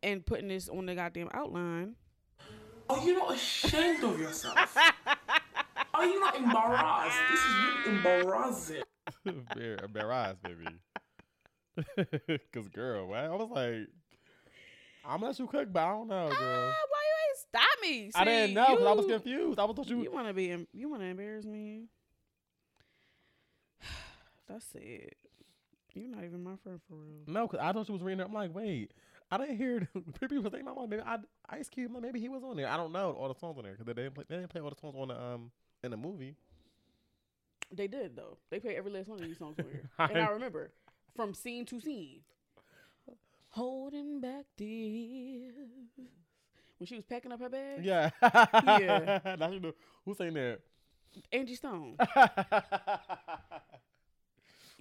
[0.01, 1.95] and putting this on the goddamn outline.
[2.89, 4.75] Are you not ashamed of yourself?
[5.93, 7.17] Are you not embarrassed?
[7.29, 8.83] This is really embarrassing.
[9.27, 10.67] Embar- embarrassed, baby.
[12.53, 13.19] Cause girl, what?
[13.19, 13.87] I was like,
[15.05, 16.73] I'm gonna let you cook, but I don't know, girl.
[16.73, 17.00] Ah, why you ain't
[17.51, 18.11] stop me?
[18.15, 19.59] I didn't know because I was confused.
[19.59, 20.01] I was thought you.
[20.03, 20.51] You want to be?
[20.51, 21.83] em- You want to embarrass me?
[24.47, 25.17] That's it.
[25.93, 27.23] You're not even my friend for real.
[27.27, 28.25] No, because I thought she was reading it.
[28.27, 28.91] I'm like, wait,
[29.29, 30.89] I didn't hear the people think my mom.
[30.89, 31.17] Maybe I,
[31.49, 31.91] Ice Cube.
[32.01, 32.67] Maybe he was on there.
[32.69, 34.23] I don't know all the songs on there because they didn't play.
[34.27, 35.51] They didn't play all the songs on the um
[35.83, 36.35] in the movie.
[37.73, 38.37] They did though.
[38.49, 40.71] They played every last one of these songs on here, and I remember
[41.15, 42.21] from scene to scene.
[43.49, 45.53] Holding back tears
[46.81, 47.85] when she was packing up her bag.
[47.85, 49.19] Yeah, Yeah.
[49.37, 49.71] That's you know
[50.03, 50.61] who sang that.
[51.31, 51.95] Angie Stone.
[51.99, 52.09] what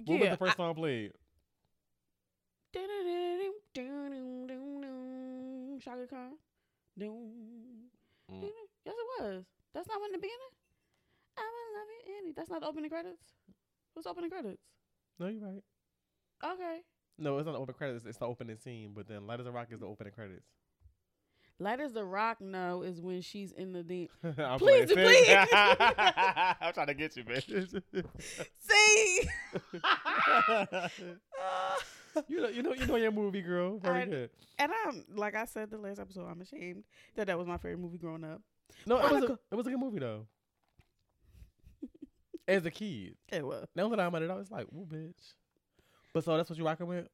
[0.07, 0.17] yeah.
[0.19, 1.13] was the first song played?
[5.85, 6.39] Chaka Khan.
[6.99, 8.49] Mm.
[8.87, 9.45] Yes, it was.
[9.75, 10.55] That's not when the beginning.
[11.37, 12.33] I will love you, Annie.
[12.35, 13.35] That's not the opening credits.
[13.95, 14.63] The opening credits?
[15.19, 15.63] No, you're right.
[16.43, 16.81] Okay.
[17.19, 18.07] No, it's not the opening credits.
[18.07, 18.93] It's the opening scene.
[18.95, 20.47] But then Light as a Rock is the opening credits.
[21.63, 24.11] Light as the Rock, no, is when she's in the deep.
[24.39, 25.29] I'm Please, please.
[25.53, 27.83] I'm trying to get you, bitch.
[28.59, 29.29] See?
[32.29, 33.79] you know, you know, you know your movie, girl.
[33.79, 34.31] Very I- good.
[34.59, 36.85] and I'm, like I said the last episode, I'm ashamed
[37.17, 38.41] that that was my favorite movie growing up.
[38.87, 40.27] No, it was, a, it was a good movie though.
[42.49, 43.67] As a kid, It was.
[43.77, 45.35] now that I'm at it, I was like, "Ooh, bitch."
[46.13, 47.07] But so that's what you rocking with?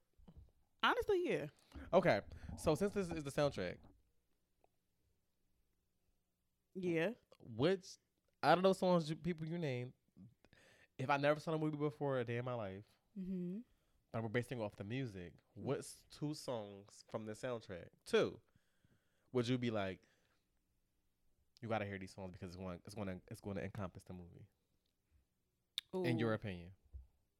[0.82, 1.46] Honestly, yeah.
[1.92, 2.20] Okay,
[2.56, 3.74] so since this is the soundtrack,
[6.78, 7.10] Yeah.
[7.56, 7.84] which
[8.42, 9.92] out of those songs, you, people you named,
[10.98, 12.84] if I never saw the movie before a day in my life,
[13.18, 13.58] Mm-hmm.
[14.12, 17.86] but we're basing off the music, what's two songs from the soundtrack?
[18.06, 18.38] Two.
[19.32, 19.98] Would you be like,
[21.62, 24.02] you gotta hear these songs because it's going, it's going to, it's going to encompass
[24.04, 24.46] the movie,
[26.08, 26.68] in your opinion?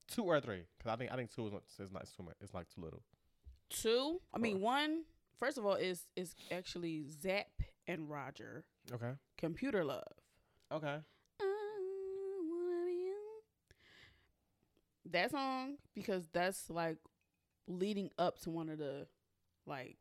[0.09, 0.63] Two or three?
[0.79, 2.37] Because I think, I think two is not, is not too much.
[2.41, 3.03] It's like too little.
[3.69, 4.21] two.
[4.33, 5.03] I mean, one.
[5.39, 7.49] First of all, is is actually Zapp
[7.87, 8.65] and Roger.
[8.93, 9.13] Okay.
[9.39, 10.03] Computer Love.
[10.73, 10.97] Okay.
[11.41, 11.45] I
[12.51, 13.17] wanna be you.
[15.11, 16.99] That song because that's like
[17.69, 19.07] leading up to one of the
[19.67, 19.97] like,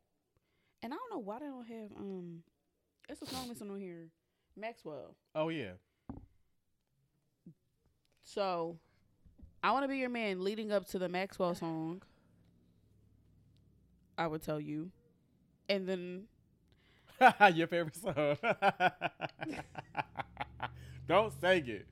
[0.82, 2.42] and I don't know why they don't have um.
[3.08, 4.08] It's a song missing on here,
[4.56, 5.14] Maxwell.
[5.34, 5.72] Oh yeah.
[8.24, 8.76] So,
[9.62, 10.42] I want to be your man.
[10.42, 12.02] Leading up to the Maxwell song,
[14.18, 14.90] I would tell you,
[15.68, 16.24] and then
[17.54, 18.14] Your favorite song.
[21.08, 21.86] Don't sing it.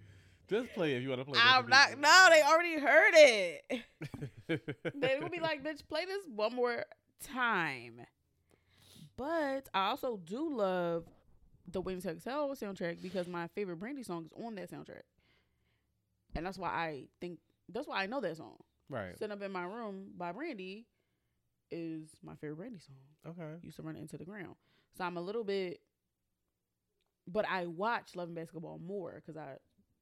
[0.48, 1.40] Just play it if you want to play.
[1.42, 1.98] I'm not.
[1.98, 3.64] No, they already heard it.
[4.94, 6.84] they would be like, bitch, play this one more
[7.22, 8.00] time.
[9.16, 11.04] But I also do love
[11.70, 15.02] the Wings Excel soundtrack because my favorite Brandy song is on that soundtrack.
[16.34, 17.38] And that's why I think
[17.72, 18.56] that's why I know that song.
[18.90, 19.16] right.
[19.18, 20.86] Sitting up in my room by Brandy
[21.70, 22.96] is my favorite Brandy song.
[23.30, 23.58] Okay.
[23.62, 24.56] Used to run it into the ground.
[24.96, 25.80] So I'm a little bit
[27.26, 29.56] but I watch Love and Basketball more because I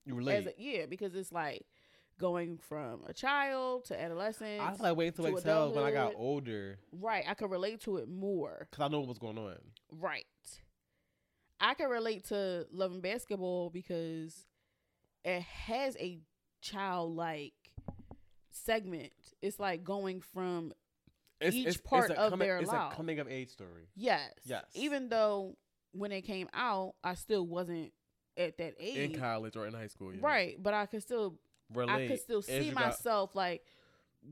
[0.04, 0.46] You as relate.
[0.48, 1.64] a, yeah, because it's like
[2.18, 4.60] going from a child to adolescence.
[4.60, 7.24] I was like waiting to to exhale when I got older Right.
[7.26, 8.66] I could relate to it more.
[8.70, 9.56] because I know what was going on.
[9.92, 10.24] Right.
[11.60, 14.46] I can relate to Love and Basketball because
[15.24, 16.18] it has a
[16.60, 17.52] childlike
[18.50, 19.12] segment.
[19.40, 20.72] It's like going from
[21.42, 22.92] It's, Each it's, part it's of coming, their It's life.
[22.92, 23.88] a coming of age story.
[23.96, 24.30] yes.
[24.44, 24.64] Yes.
[24.74, 25.56] Even though
[25.92, 27.92] when it came out, I still wasn't
[28.36, 29.12] at that age.
[29.12, 30.12] In college or in high school.
[30.14, 30.20] Yeah.
[30.22, 30.62] Right.
[30.62, 31.38] But I could still
[31.74, 32.04] Relate.
[32.04, 33.62] I could still see you got- myself like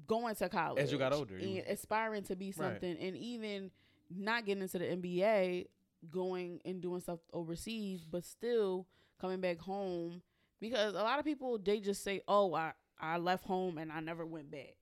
[0.07, 2.55] going to college As you got older, and aspiring to be Right.
[2.57, 3.71] something, and even
[4.09, 5.67] not getting into the NBA,
[6.11, 8.87] going and doing stuff overseas, but still
[9.21, 10.23] coming back home
[10.61, 14.01] because a lot of people they just say, "Oh, I I left home and I
[14.01, 14.77] never went back."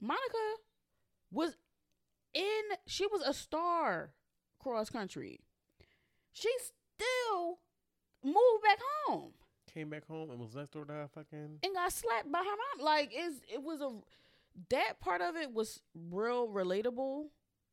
[0.00, 0.54] Monica
[1.30, 1.56] was
[2.34, 4.12] in she was a star
[4.58, 5.40] cross country.
[6.32, 7.58] She still
[8.22, 9.32] moved back home
[9.72, 11.58] Came back home and was next door to her fucking.
[11.62, 12.84] and got slapped by her mom.
[12.84, 13.90] Like it's it was a
[14.70, 17.26] that part of it was real relatable,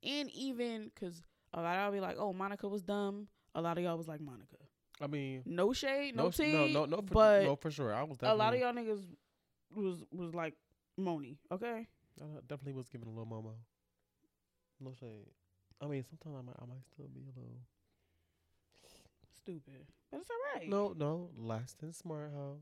[0.04, 1.22] and even because
[1.54, 4.08] a lot of y'all be like, "Oh, Monica was dumb." A lot of y'all was
[4.10, 4.58] like Monica.
[5.00, 7.94] I mean, No shade, no, no, tea, no, no, no, for, but no, for sure.
[7.94, 9.06] I was a lot of y'all niggas
[9.74, 10.56] was was like
[10.98, 11.38] Moni.
[11.52, 11.88] Okay,
[12.22, 13.54] I definitely was giving a little momo.
[14.80, 15.28] No shade.
[15.82, 17.58] I mean, sometimes I might, I might still be a little.
[19.42, 20.70] stupid, but it's all right.
[20.70, 22.58] No, no, less than smart hoe.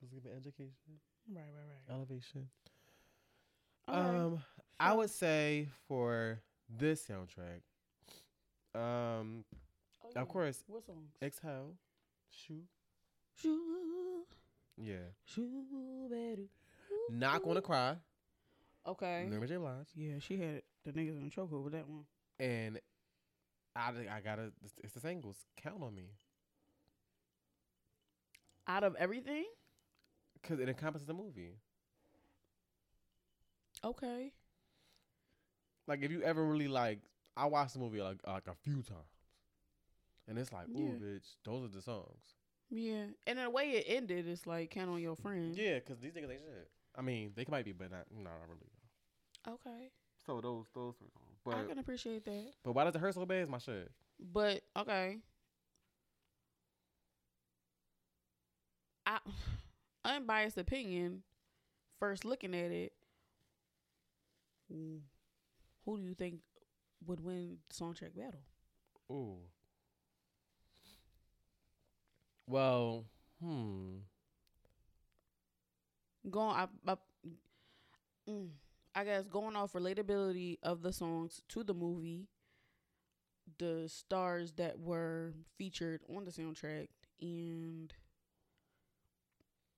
[0.00, 1.00] Was giving education,
[1.34, 1.94] right, right, right.
[1.94, 2.48] elevation.
[3.88, 4.16] All right.
[4.16, 4.42] Um,
[4.80, 7.60] I would say for this soundtrack,
[8.74, 9.44] um,
[10.04, 10.20] Oh, yeah.
[10.22, 11.12] of course, What songs?
[11.22, 11.74] exhale,
[12.28, 12.66] shoot,
[13.40, 14.26] Shoo,
[14.76, 16.48] yeah, shoo, better.
[17.10, 17.96] not gonna cry.
[18.86, 19.26] Okay.
[19.30, 19.56] Mary J.
[19.56, 20.64] Blige, Yeah, she had it.
[20.84, 22.04] the niggas in the chokehold with that one.
[22.38, 22.78] and
[23.76, 24.52] I, I gotta.
[24.64, 25.36] It's, it's the singles.
[25.56, 26.10] Count on me,
[28.68, 29.44] Out of everything,
[30.42, 31.56] cause it encompasses the movie.
[33.84, 34.32] okay.
[35.86, 37.00] Like if you ever really like,
[37.36, 39.04] I watched the movie like like a few times,
[40.28, 41.06] and it's like, ooh, Yeah.
[41.06, 42.36] bitch, those are the songs.
[42.70, 45.54] Yeah, and the way it ended, it's like count on your friend.
[45.56, 46.70] Yeah, cause these niggas ain't shit.
[46.96, 48.70] I mean, they might be, but not, not really.
[49.46, 49.90] Okay,
[50.26, 51.08] So those those three
[51.52, 51.64] songs.
[51.64, 52.52] I can appreciate that.
[52.62, 53.42] but why does it hurt so bad?
[53.42, 53.90] Is my shit.
[54.32, 55.18] But okay,
[59.06, 59.18] I
[60.04, 61.22] unbiased opinion.
[62.00, 62.92] First looking at it,
[64.68, 65.00] who
[65.84, 66.40] who do you think
[67.06, 68.40] would win the songtrack battle?
[69.10, 69.36] Ooh.
[72.46, 73.04] Well,
[73.42, 73.96] hmm.
[76.30, 76.96] Going, I, I,
[78.28, 78.48] mm,
[78.94, 82.28] I guess going off relatability of the songs to the movie,
[83.58, 86.88] the stars that were featured on the soundtrack,
[87.20, 87.92] and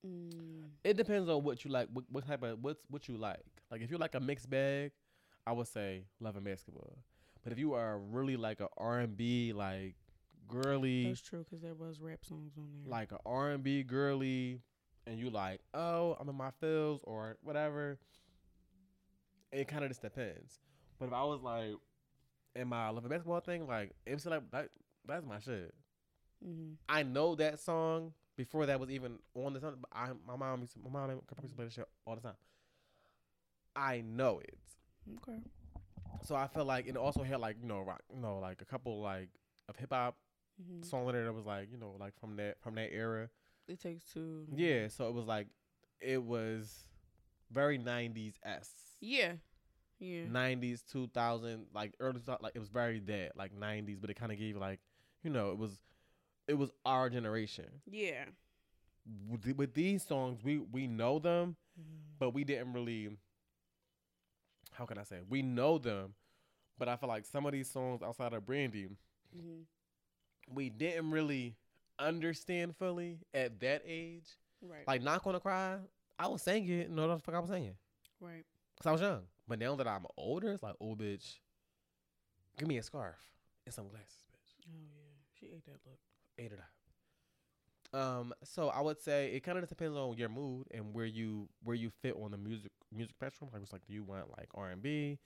[0.07, 1.89] mm, It depends on what you like.
[1.93, 3.45] What, what type of what's what you like.
[3.71, 4.93] Like if you like a mixed bag,
[5.47, 6.99] I would say Love and Basketball.
[7.43, 9.97] But if you are really like a R and B like
[10.49, 12.91] girly, that's true because there was rap songs on there.
[12.91, 14.61] like a R and B girly,
[15.07, 17.99] and you like, oh, I'm in my feels or whatever.
[19.53, 20.59] It kind of just depends.
[20.99, 21.75] But if I was like
[22.55, 24.69] in my love and basketball thing, like MC like that,
[25.07, 25.73] that's my shit.
[26.47, 26.73] mm-hmm.
[26.89, 29.77] I know that song before that was even on the song.
[29.81, 32.23] But I, my mom, used to, my mom used to play that shit all the
[32.23, 32.37] time.
[33.75, 34.59] I know it,
[35.19, 35.39] okay.
[36.25, 38.65] so I felt like it also had like you know rock, you know like a
[38.65, 39.29] couple like
[39.69, 40.17] of hip hop
[40.59, 40.85] Mm-hmm.
[40.85, 43.29] songs in there that was like you know like from that from that era.
[43.69, 44.47] It takes two.
[44.55, 45.49] Yeah, so it was like
[46.01, 46.85] it was
[47.51, 48.71] very nineties s.
[49.01, 49.33] Yeah.
[49.99, 50.25] Yeah.
[50.29, 54.31] Nineties, two thousand, like early, like it was very that, like nineties, but it kind
[54.31, 54.79] of gave like,
[55.23, 55.71] you know, it was,
[56.47, 57.65] it was our generation.
[57.91, 58.25] Yeah.
[59.29, 61.97] With, with these songs, we we know them, Mm-hmm.
[62.19, 63.09] but we didn't really.
[64.73, 65.21] How can I say?
[65.29, 66.15] We know them,
[66.79, 68.89] but I feel like some of these songs outside of Brandy,
[69.37, 70.55] Mm-hmm.
[70.55, 71.57] we didn't really
[71.99, 74.29] understand fully at that age.
[74.63, 74.87] Right.
[74.87, 75.77] Like, not gonna cry.
[76.19, 76.91] I was singing it.
[76.91, 77.75] No, the fuck I was singing.
[78.21, 78.45] right.
[78.79, 79.23] Cause I was young.
[79.49, 81.37] But now that I'm older, it's like, oh, bitch,
[82.59, 83.17] give me a scarf
[83.65, 84.53] and some glasses, bitch.
[84.69, 85.13] Oh yeah.
[85.39, 85.99] She ate that look.
[86.39, 87.99] Ate it up.
[87.99, 91.49] Um, so I would say it kind of depends on your mood and where you
[91.63, 93.49] where you fit on the music music spectrum.
[93.53, 95.19] Like it's like, do you want like R and B?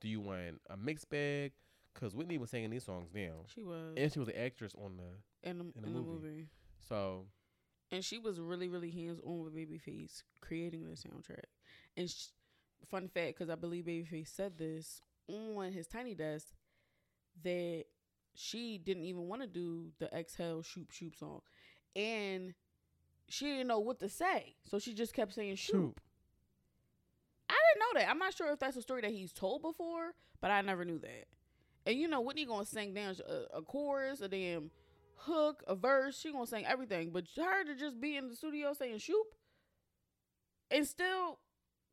[0.00, 1.52] Do you want a mixed bag?
[1.98, 4.98] Cause Whitney was singing these songs now, She was and she was the actress on
[4.98, 5.48] the.
[5.48, 6.26] in the, in in the the movie.
[6.28, 6.46] movie.
[6.88, 7.24] So
[7.90, 11.44] and she was really really hands on with Babyface creating the soundtrack.
[11.96, 12.26] And sh-
[12.90, 16.48] fun fact, because I believe Babyface said this on his Tiny Desk,
[17.42, 17.84] that
[18.34, 21.40] she didn't even want to do the Exhale Shoop Shoop song,
[21.94, 22.52] and
[23.28, 25.72] she didn't know what to say, so she just kept saying Shoop.
[25.74, 25.94] shoot,
[27.48, 28.10] I didn't know that.
[28.10, 30.98] I'm not sure if that's a story that he's told before, but I never knew
[30.98, 31.24] that.
[31.86, 34.70] And you know, Whitney gonna sing down a, a chorus, a damn
[35.14, 36.18] hook, a verse.
[36.18, 37.10] She gonna sing everything.
[37.10, 39.26] But her to just be in the studio saying "shoop"
[40.70, 41.38] and still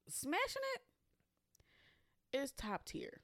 [0.09, 3.21] smashing it is top tier.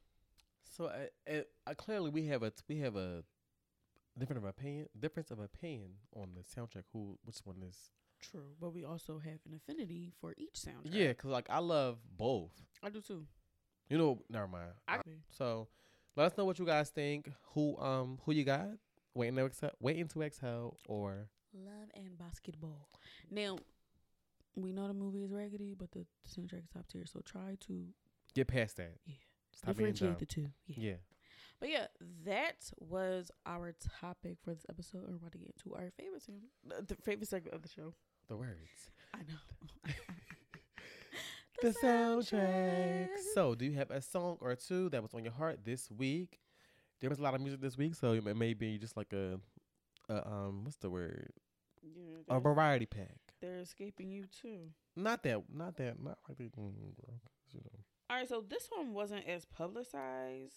[0.63, 3.23] So uh, uh, uh, clearly we have a we have a
[4.17, 6.83] different of opinion difference of opinion on the soundtrack.
[6.93, 7.91] Who which one is
[8.21, 10.91] True, but we also have an affinity for each soundtrack.
[10.91, 12.51] Yeah, cause like I love both.
[12.83, 13.25] I do too.
[13.87, 14.71] You know, never mind.
[14.87, 14.99] I
[15.29, 15.67] So
[16.19, 17.31] let us know what you guys think.
[17.53, 18.67] Who um who you got?
[19.15, 22.89] Waiting to exhale, waiting to exhale, or love and basketball.
[23.31, 23.57] Now,
[24.55, 27.05] we know the movie is raggedy, but the soundtrack is top tier.
[27.05, 27.85] So try to
[28.35, 28.97] get past that.
[29.05, 29.15] Yeah.
[29.55, 30.47] Stop differentiate the two.
[30.67, 30.89] Yeah.
[30.89, 30.95] Yeah.
[31.59, 31.87] But yeah,
[32.25, 35.05] that was our topic for this episode.
[35.07, 37.93] We're about to get into our favorite sound, the, the favorite segment of the show.
[38.27, 38.91] The words.
[39.13, 39.93] I know.
[41.61, 43.07] The, soundtrack.
[43.33, 46.39] So, do you have a song or two that was on your heart this week?
[47.01, 49.39] There was a lot of music this week, so it may be just like a,
[50.09, 51.31] a um, what's the word?
[51.81, 53.17] Yeah, A variety pack.
[53.41, 54.69] they're escaping you too.
[54.95, 57.79] Not that, not that, not like the, mm, girl, 'cause, you know.
[58.09, 60.55] All right, so this one wasn't as publicized,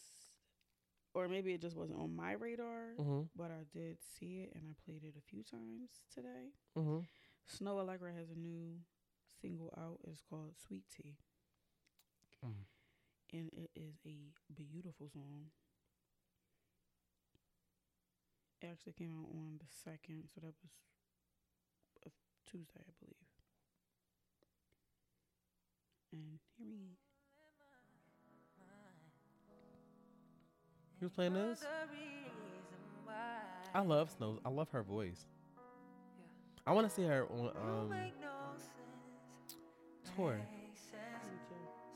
[1.15, 3.29] or maybe it just wasn't on my radar, Mhm.
[3.37, 6.53] but I did see it and I played it a few times today.
[6.77, 7.07] Mhm.
[7.47, 8.81] Snoh Aalegra has a new
[9.43, 9.99] single out.
[10.09, 11.17] It's called Sweet Tea.
[12.47, 12.65] Mm.
[13.33, 15.51] And it is a beautiful song.
[18.61, 20.71] It actually came out on the second, so that was
[22.07, 22.11] a
[22.49, 23.17] Tuesday, I believe.
[26.13, 26.97] And here we
[31.01, 31.65] You was playing this?
[33.75, 34.39] I love Snoh.
[34.45, 35.25] I love her voice.
[36.65, 37.93] I want to see her on um
[40.17, 40.37] tour.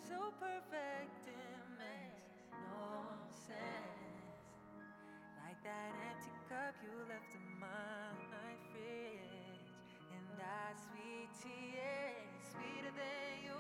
[0.08, 3.04] So perfect it makes no
[3.34, 4.24] sense.
[5.42, 8.14] Like that empty cup you left in my
[8.72, 9.60] fridge.
[10.14, 13.58] And that sweet tea is sweeter than you.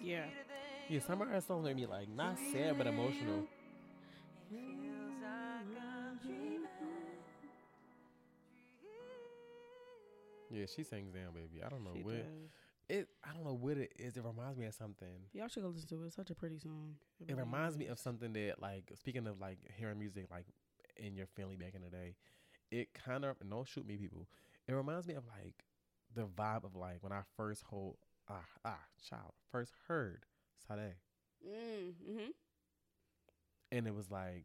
[0.00, 0.26] Yeah.
[0.26, 3.44] Than Yeah, some of her songs make me like not sad but emotional.
[4.50, 6.66] It feels like I'm dreaming.
[10.50, 11.62] Yeah, she sings down, baby.
[11.64, 12.67] I don't know She what does.
[12.88, 13.08] It.
[13.24, 14.16] I don't know what it is.
[14.16, 15.08] It reminds me of something.
[15.32, 16.06] Y'all should go listen to it.
[16.06, 16.94] It's such a pretty song.
[17.20, 20.46] It really reminds me of something that, like, speaking of like hearing music, like
[20.96, 22.14] in your family back in the day,
[22.70, 24.26] it kind of don't shoot me, people.
[24.66, 25.64] It reminds me of like
[26.14, 27.96] the vibe of like when I first hold
[28.28, 30.24] ah ah child first heard
[30.66, 30.94] Sade,
[31.46, 32.30] Mm, mm-hmm.
[33.72, 34.44] and it was like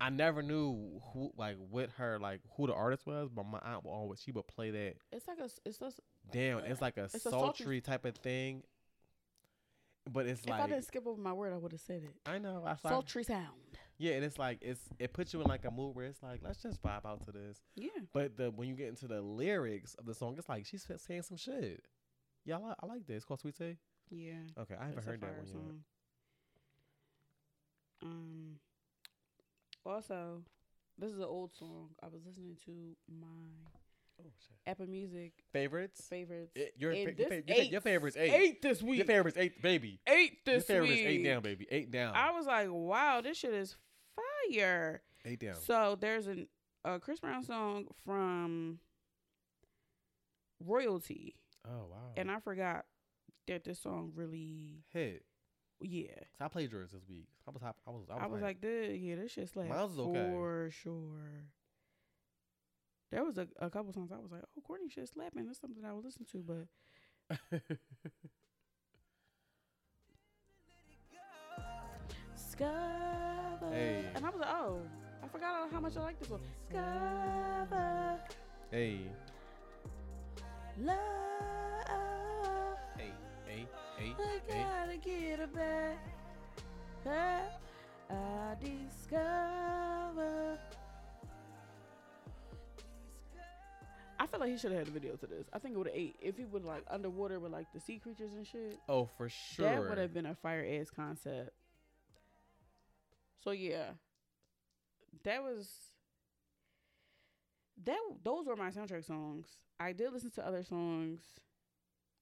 [0.00, 3.84] I never knew who like with her like who the artist was, but my aunt
[3.84, 6.00] would always she would play that It's like a It's just.
[6.30, 6.58] damn.
[6.60, 8.62] It's like a It's a sultry, sultry- type of thing,
[10.10, 12.14] but it's like If I didn't skip over my word, I would have said it.
[12.24, 13.48] I know I Sultry sound.
[13.98, 16.40] Yeah, and it's like it's it puts you in like a mood where it's like
[16.42, 17.60] let's just vibe out to this.
[17.76, 17.88] Yeah.
[18.14, 21.22] But the when you get into the lyrics of the song, it's like she's saying
[21.22, 21.84] some shit.
[22.46, 23.16] Yeah, I like, I like this.
[23.16, 23.76] It's called Sweet Tea.
[24.08, 24.32] Yeah.
[24.58, 25.74] Okay, I haven't heard that one yet.
[28.02, 28.58] Um.
[29.86, 30.42] Also,
[30.98, 31.88] this is an old song.
[32.02, 32.72] I was listening to
[33.08, 33.26] my
[34.22, 34.56] Oh shit.
[34.70, 36.02] Apple Music Favorites?
[36.10, 36.52] favorites.
[36.54, 38.32] Eh, your, and fa- your, this fa- your, eight- your favorites eight.
[38.34, 38.98] Eight this week.
[38.98, 39.98] Your favorites eight, baby.
[40.06, 41.06] eight this Your this favorites week.
[41.06, 41.66] eight down, baby.
[41.70, 42.14] Eight down.
[42.14, 43.76] I was like, wow, this shit is
[44.50, 45.00] fire.
[45.24, 45.54] eight down.
[45.54, 46.48] So there's an,
[46.84, 48.78] a Chris Brown song from
[50.62, 51.34] Royalty,
[51.66, 52.12] oh wow.
[52.18, 52.84] and I forgot
[53.46, 55.24] that this song really, hit.
[55.80, 56.06] Yeah.
[56.14, 57.26] 'Cause I played yours this week.
[57.46, 59.68] I was hop- I was I was, I was like, this, yeah, this shit slapped
[59.70, 60.30] Mine's was okay.
[60.30, 61.44] for sure.
[63.10, 65.46] There was a, a couple songs I was like, oh, Courtney shit slapping.
[65.46, 66.66] That's something I would listen to, but
[72.36, 73.70] Discover.
[73.70, 74.04] Hey.
[74.14, 74.80] And I was like, oh,
[75.22, 76.40] I forgot how much I like this one.
[76.68, 78.18] Discover
[78.70, 79.00] hey,
[80.78, 80.96] love.
[84.00, 85.98] Hey, hey, hey, I gotta get it back.
[87.04, 87.42] Hey,
[88.10, 90.58] I discover.
[94.18, 95.46] I feel like he should have had a video to this.
[95.52, 97.98] I think it would have ate if he would like underwater with like the sea
[97.98, 98.78] creatures and shit.
[98.88, 99.66] Oh, for sure.
[99.66, 101.50] That would have been a fire ass concept.
[103.42, 103.92] So yeah,
[105.24, 105.70] that was
[107.84, 107.96] that.
[108.22, 109.46] Those were my soundtrack songs.
[109.78, 111.20] I did listen to other songs.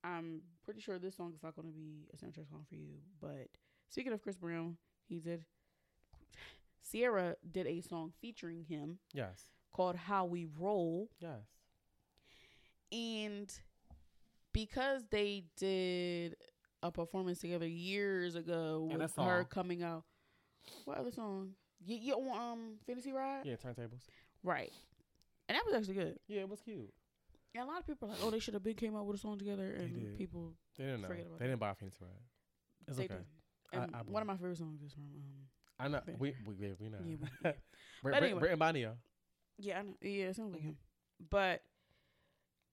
[0.05, 2.99] I'm pretty sure this song is not going to be a soundtrack song for you.
[3.21, 3.49] But
[3.89, 4.77] speaking of Chris Brown,
[5.09, 5.45] he did.
[6.91, 9.45] Ciara did a song featuring him Yes.
[9.73, 11.43] called "How We Roll." Yes.
[12.91, 13.53] And
[14.53, 16.37] because they did
[16.83, 20.05] a performance together years ago with her coming out,
[20.85, 21.53] what other song?
[21.85, 23.43] You, you um Fantasy Ride?
[23.45, 24.07] Yeah, turntables.
[24.43, 24.73] Right.
[25.49, 26.19] And that was actually good.
[26.29, 26.93] Yeah, it was cute.
[27.59, 29.17] And a lot of people are like, oh, they should have been came out with
[29.17, 29.65] a song together.
[29.79, 31.09] And people, They didn't know.
[31.09, 31.39] They that.
[31.41, 32.11] didn't buy Phoenix Ride.
[32.87, 33.15] It's they okay.
[33.15, 33.25] did.
[33.81, 35.47] I- And I one of my favorite songs is from um.
[35.81, 36.01] I know.
[36.19, 36.99] We we we, we know.
[37.05, 38.51] Yeah, we- Brit, But anyway.
[38.53, 38.93] And Bonio.
[39.59, 39.97] Yeah, I know.
[40.01, 40.67] Yeah, it sounds like Mhm.
[40.67, 40.77] him.
[41.31, 41.63] But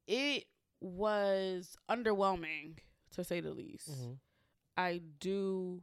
[0.08, 0.46] it
[0.82, 2.78] was underwhelming
[3.12, 3.90] to say the least.
[3.90, 4.12] Mm-hmm.
[4.78, 5.82] I do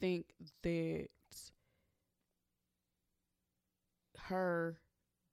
[0.00, 0.32] think
[0.62, 1.08] that
[4.28, 4.78] her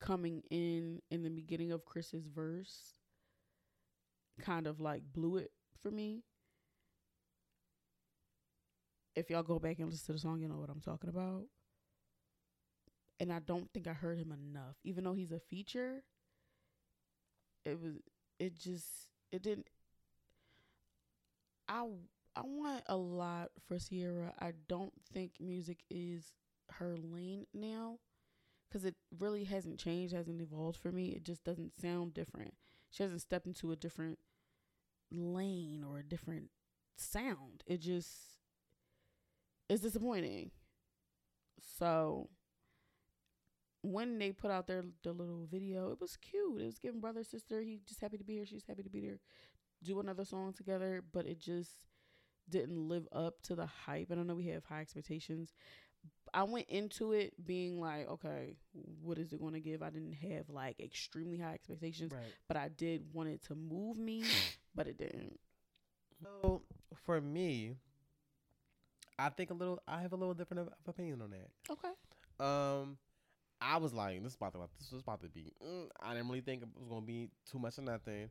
[0.06, 2.94] coming in in the beginning of Chris's verse
[4.42, 5.52] kind of like blew it
[5.82, 6.24] for me.
[9.16, 11.44] If y'all go back and listen to the song, you know what I'm talking about.
[13.20, 14.76] And I don't think I heard him enough.
[14.84, 16.04] Even though he's a feature,
[17.64, 17.94] it was
[18.40, 19.68] it just it didn't
[21.68, 21.88] I
[22.36, 24.34] I want a lot for Ciara.
[24.40, 26.34] I don't think music is
[26.72, 28.00] her lane now
[28.76, 31.14] because it really hasn't changed, hasn't evolved for me.
[31.16, 32.56] It just doesn't sound different.
[32.92, 34.20] She hasn't stepped into a different
[35.10, 36.50] lane or a different
[36.98, 37.64] sound.
[37.66, 38.12] It just
[39.70, 40.52] is disappointing.
[41.62, 42.28] So
[43.82, 46.60] when they put out their the little video, it was cute.
[46.60, 47.62] It was giving brother sister.
[47.62, 48.46] He just happy to be here.
[48.46, 49.20] She's happy to be there.
[49.84, 51.72] Do another song together, but it just
[52.50, 54.12] didn't live up to the hype.
[54.12, 55.54] And I know we have high expectations.
[56.36, 58.58] I went into it being like, okay,
[59.02, 59.82] what is it going to give?
[59.82, 62.22] I didn't have like extremely high expectations, Right.
[62.50, 64.24] but I did want it to move me,
[64.76, 65.40] but it didn't.
[66.22, 66.62] So
[67.06, 67.76] for me,
[69.18, 69.82] I think a little.
[69.88, 71.50] I have a little different of, of opinion on that.
[71.72, 71.90] Okay.
[72.40, 72.98] Um,
[73.62, 75.54] I was like, this is about to this was about to be.
[75.66, 78.30] Mm, I didn't really think it was gonna be too much of nothing.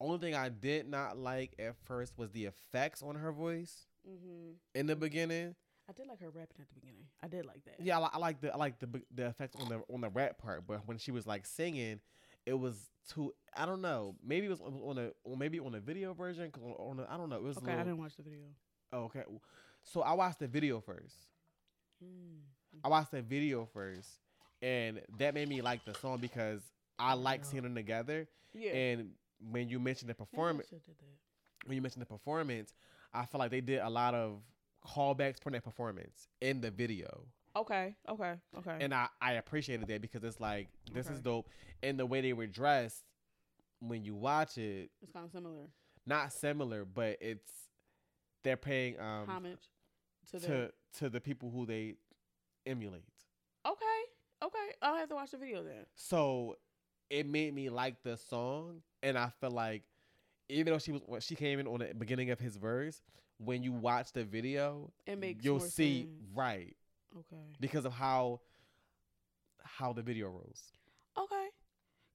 [0.00, 4.52] Only thing I did not like at first was the effects on her voice Mm-hmm.
[4.74, 5.54] in the beginning.
[5.88, 7.06] I did like her rapping at the beginning.
[7.22, 7.76] I did like that.
[7.80, 10.38] Yeah, I, I like the I like the the effects on the on the rap
[10.38, 12.00] part, but when she was like singing,
[12.44, 13.32] it was too.
[13.56, 14.14] I don't know.
[14.22, 16.50] Maybe it was on on a or maybe on the video version.
[16.50, 17.36] 'cause on, on the, I don't know.
[17.36, 18.40] It was a Okay, I didn't watch the video.
[18.92, 19.22] Oh, okay.
[19.82, 21.14] So I watched the video first.
[22.04, 22.40] Mm.
[22.84, 24.08] I watched the video first,
[24.60, 26.60] and that made me like the song because
[26.98, 28.28] I like seeing them together.
[28.52, 28.72] Yeah.
[28.72, 29.10] And
[29.50, 30.68] when you mentioned the performance,
[31.64, 32.74] when you mentioned the performance,
[33.12, 34.40] I feel like they did a lot of
[34.88, 37.26] callbacks from that performance in the video,
[37.56, 37.96] Okay.
[38.08, 38.34] Okay.
[38.58, 38.76] Okay.
[38.80, 41.48] and I I appreciated that because it's like this is dope,
[41.82, 43.02] and the way they were dressed
[43.80, 45.66] when you watch it, it's kind of similar.
[46.06, 47.50] not similar, but it's
[48.44, 49.58] they're paying um Homage
[50.30, 50.46] to, the.
[50.46, 51.94] to to the people who they
[52.66, 53.02] emulate.
[53.66, 53.84] Okay.
[54.42, 54.68] Okay.
[54.82, 55.84] I'll have to watch the video then.
[55.94, 56.56] So
[57.10, 59.82] it made me like the song, and I feel like
[60.48, 63.02] even though she was when she came in on the beginning of his verse,
[63.38, 66.12] when you watch the video, It makes you'll see sense.
[66.34, 66.76] right
[67.18, 67.42] Okay.
[67.60, 68.40] because of how
[69.62, 70.72] how the video rolls.
[71.16, 71.48] Okay.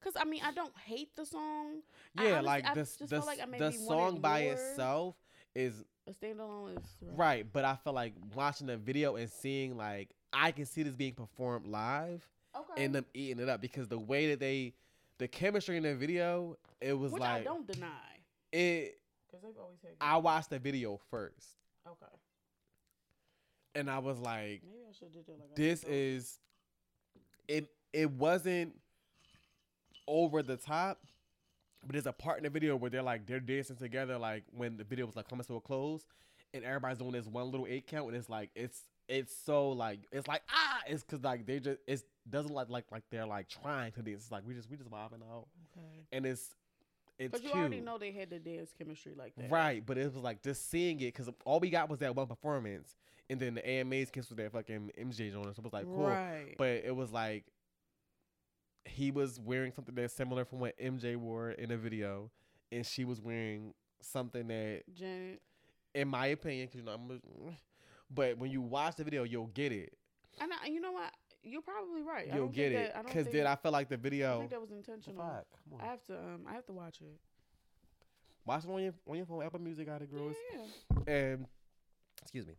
[0.02, 1.82] Cause I mean I don't hate the song.
[2.16, 5.16] Yeah, honestly- like I the like I the song by itself
[5.56, 6.84] is A standalone is
[7.16, 10.96] right, but I feel like watching the video and seeing like I can see this
[10.96, 12.84] being performed live Okay.
[12.84, 14.74] and them eating it up because the way that they
[15.20, 18.20] the chemistry in the video, it was Which like I don't deny.
[18.52, 19.00] it
[19.34, 19.92] Cause they've always had.
[20.00, 21.48] I watched the video first
[21.88, 22.14] Okay.
[23.76, 26.40] and I was like, Maybe I should did that like this is
[27.48, 28.74] it it wasn't
[30.08, 31.00] over the top,
[31.82, 34.78] but there's a part in the video where they're like they're dancing together like when
[34.78, 36.06] the video was like coming to a close
[36.54, 40.00] and everybody's doing this one little eight count and it's like it's it's so like
[40.12, 43.50] it's like ah it's cause like they just it doesn't like like like they're like
[43.50, 44.24] trying to dance.
[44.24, 46.06] It's like we just we just vibing out Okay.
[46.12, 46.56] and it's
[47.20, 47.60] it's But you cute.
[47.60, 49.52] already know they had the dance chemistry like that.
[49.52, 52.28] Right, but it was like just seeing it because all we got was that one
[52.28, 52.96] performance,
[53.30, 55.56] and then the AMAs canceled that fucking MJ on us.
[55.56, 56.56] So it was like cool, Right.
[56.58, 57.46] but it was like
[58.86, 62.30] he was wearing something that's similar from what MJ wore in the video,
[62.72, 65.42] and she was wearing something that, Janet.
[65.96, 67.56] in my opinion, because you know I'm,
[68.10, 69.94] but when you watch the video, you'll get it.
[70.42, 71.12] And I, you know what?
[71.44, 72.28] You're probably right.
[72.28, 73.96] You'll don't get think it That, I don't because think, then I feel like the
[73.96, 74.38] I video.
[74.40, 75.18] think that was intentional.
[75.18, 77.20] Fuck, come I have to um I have to watch it.
[78.46, 79.44] Watch it on your on your phone.
[79.44, 80.36] Apple Music got it, girls.
[80.54, 81.14] Yeah.
[81.14, 81.46] And
[82.22, 82.54] excuse me,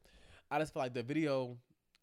[0.50, 1.56] I just feel like the video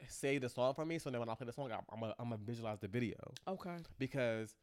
[0.08, 0.98] saved the song for me.
[1.00, 3.16] So then when I play the song, I'm gonna I'm gonna visualize the video
[3.48, 3.78] Okay.
[4.00, 4.56] because,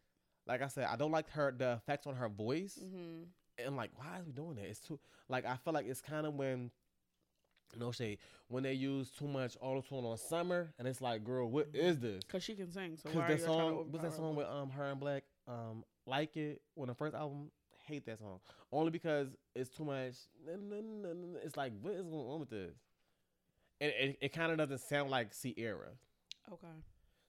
[0.47, 3.27] like I said, I don't like her the effects on her voice, Mhm.
[3.65, 4.65] and like why is we doing that?
[4.67, 6.71] It's too like I feel like it's kind of when.
[7.77, 8.19] No shade.
[8.49, 11.99] When they use too much auto tune on summer, and it's like, girl, what is
[11.99, 12.23] this?
[12.25, 12.97] Cause she can sing.
[12.97, 16.37] So Because why that song, what's that song with um her and Black, um, like
[16.37, 17.51] it when the first album,
[17.87, 18.39] hate that song
[18.73, 20.15] only because it's too much.
[20.47, 22.73] It's like, what is going on with this?
[23.81, 25.91] And it, it kind of doesn't sound like Ciara.
[26.53, 26.67] Okay.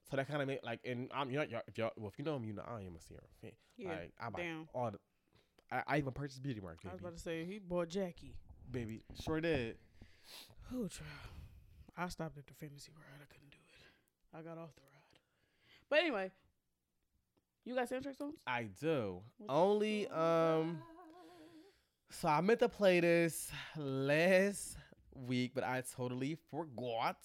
[0.10, 2.18] So that kind of make like, and I'm you know y'all- if y'all well, if
[2.18, 3.52] you know me, you know I am a Ciara fan.
[3.78, 3.90] Yeah.
[3.90, 4.68] Like I buy damn.
[4.74, 5.00] all the,
[5.72, 8.34] I, I even purchased Beauty Mark, I was baby, about to say he bought Jackie.
[8.72, 9.78] baby, sure did.
[10.74, 11.10] Oh, child.
[11.98, 13.22] I stopped at the fantasy ride.
[13.22, 14.38] I couldn't do it.
[14.38, 15.20] I got off the ride.
[15.90, 16.32] But anyway,
[17.66, 18.40] You got soundtrack songs?
[18.48, 19.22] I do.
[19.38, 20.82] What's- Only um
[22.12, 24.78] so I meant to play this last
[25.14, 27.18] week, but I totally forgot.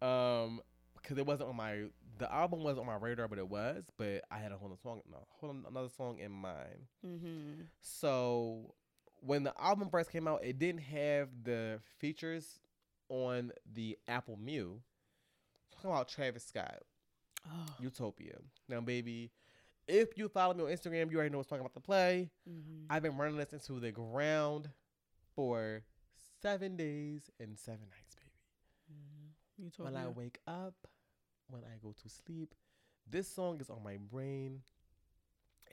[0.00, 0.60] Um
[0.94, 1.84] because it wasn't on my
[2.18, 4.76] the album wasn't on my radar, but it was, but I had a whole other
[4.82, 6.86] song no, hold on, another song in mind.
[7.06, 7.62] Mm-hmm.
[7.80, 8.74] So
[9.20, 12.60] when the album first came out, it didn't have the features
[13.08, 14.74] on the Apple Mu.
[15.74, 16.82] Talking about Travis Scott.
[17.46, 17.66] Oh.
[17.80, 18.36] Utopia.
[18.68, 19.30] Now, baby,
[19.86, 22.30] if you follow me on Instagram, you already know what's talking about the play.
[22.48, 22.90] Mm-hmm.
[22.90, 24.68] I've been running this into the ground
[25.34, 25.82] for
[26.42, 29.70] seven days and seven nights, baby.
[29.76, 30.74] Told When I wake up,
[31.48, 32.54] when I go to sleep,
[33.10, 34.60] this song is on my brain.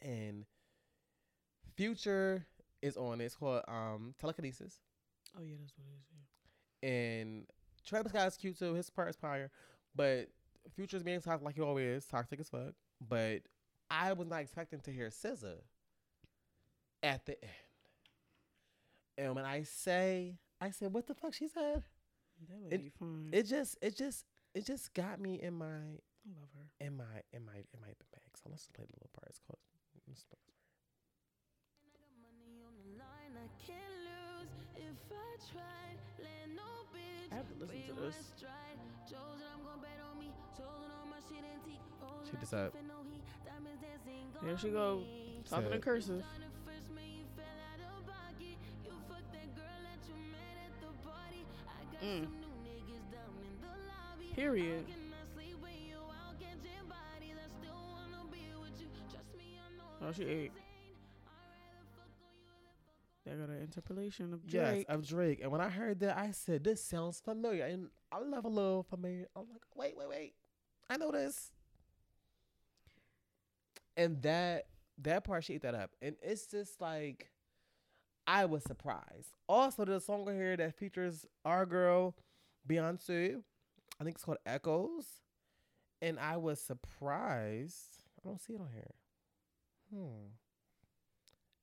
[0.01, 0.45] And
[1.75, 2.45] Future
[2.85, 3.25] is on it.
[3.25, 4.79] It's called um, Telekinesis.
[5.37, 6.05] Oh yeah, that's what it is.
[6.83, 6.89] Yeah.
[6.89, 7.45] And
[7.85, 8.73] Travis Scott is cute too.
[8.73, 9.51] His part is fire.
[9.95, 10.29] But
[10.75, 12.73] Future's being toxic like he always is, toxic as fuck.
[13.07, 13.41] But
[13.89, 15.55] I was not expecting to hear SZA
[17.03, 17.51] at the end.
[19.17, 21.83] And when I say, I said, what the fuck she said?
[22.49, 23.29] That It- lady fine.
[23.31, 26.85] It just, it just, it just got me in my, I love her.
[26.85, 28.29] in my, in my, in my bag.
[28.41, 29.27] So let's play the little part.
[29.29, 29.59] It's called.
[40.55, 41.81] Chosen on my shit antique.
[42.01, 42.73] Rolling Check this out out.
[42.73, 43.23] with no heat.
[43.43, 45.41] Diamonds dancing There she on go, me.
[45.49, 46.23] talking in cursive.
[46.23, 48.55] On the first man, you fell out of pocket.
[48.85, 51.43] You fucked that girl that you met at the party.
[51.67, 52.23] I got Mm.
[52.23, 54.31] some new niggas down in the lobby.
[54.35, 54.85] Period.
[54.85, 55.01] How can
[60.21, 60.49] I
[63.25, 64.85] They got an interpolation of Drake.
[64.87, 65.39] Yes, of Drake.
[65.41, 68.83] And when I heard that, I said, "This sounds familiar." And I love a little
[68.83, 69.27] familiar.
[69.35, 70.35] I'm like, "Wait, wait, wait!
[70.89, 71.51] I know this."
[73.97, 74.67] And that
[74.99, 77.31] that part, she ate that up, and it's just like,
[78.27, 79.35] I was surprised.
[79.47, 82.15] Also, there's a song on here that features our girl
[82.67, 83.41] Beyonce.
[83.99, 85.05] I think it's called Echoes,
[86.01, 88.03] and I was surprised.
[88.19, 88.93] I don't see it on here.
[89.93, 90.27] Hmm.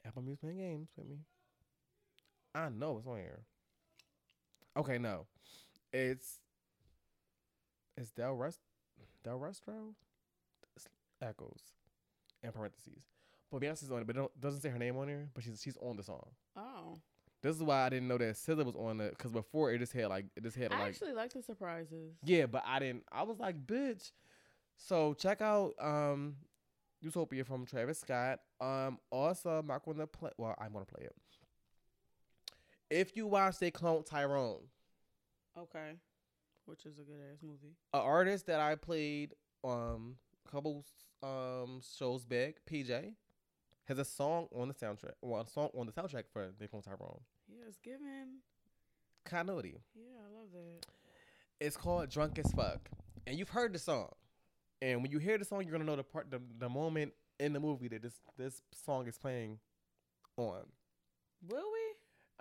[0.05, 1.19] Apple Music playing games with me.
[2.55, 3.41] I know it's on here.
[4.77, 5.27] Okay, no,
[5.93, 6.39] it's
[7.97, 8.61] it's Del Rest
[9.24, 9.95] Delresto
[11.20, 11.61] Echoes
[12.43, 13.05] in parentheses.
[13.51, 15.29] But Beyonce's on it, but it don't, doesn't say her name on here.
[15.35, 16.27] But she's she's on the song.
[16.57, 16.99] oh,
[17.43, 19.93] This is why I didn't know that SZA was on it because before it just
[19.93, 22.15] had like it just had I like actually like the surprises.
[22.24, 23.05] yeah, but I didn't.
[23.12, 24.11] I was like, bitch.
[24.77, 26.37] So check out um
[27.03, 28.41] Utopia from Travis Scott.
[28.61, 30.31] Um, also I'm not gonna play.
[30.39, 31.15] Well, I'm gonna play it.
[32.94, 34.60] If you watch they clone Tyrone,
[35.59, 35.93] Okay,
[36.66, 37.74] which is a good ass movie.
[37.94, 40.16] an artist that I played um
[40.47, 40.85] a couple
[41.23, 43.14] um shows back, PJ,
[43.86, 45.14] has a song on the soundtrack.
[45.23, 47.20] Well, a song on the soundtrack for They Clone Tyrone.
[47.48, 48.40] Yeah, it's given.
[49.24, 49.81] Continuity.
[49.94, 50.86] Yeah, I love that.
[51.60, 52.90] It's called Drunk as Fuck.
[53.27, 54.09] And you've heard the song.
[54.81, 57.52] And when you hear the song, you're gonna know the part the, the moment in
[57.52, 59.59] the movie that this this song is playing
[60.36, 60.62] on.
[61.48, 61.82] Will we?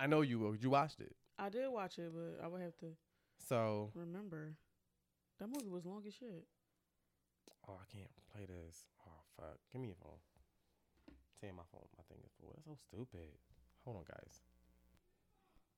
[0.01, 0.55] I know you will.
[0.55, 1.13] You watched it.
[1.37, 2.87] I did watch it, but I would have to
[3.37, 4.57] So remember.
[5.39, 6.45] That movie was long as shit.
[7.69, 8.85] Oh, I can't play this.
[9.05, 9.57] Oh fuck.
[9.71, 10.17] Give me your phone.
[11.39, 11.85] Say my phone.
[11.97, 12.53] My thing is full.
[12.65, 13.29] That's so stupid.
[13.85, 14.41] Hold on, guys.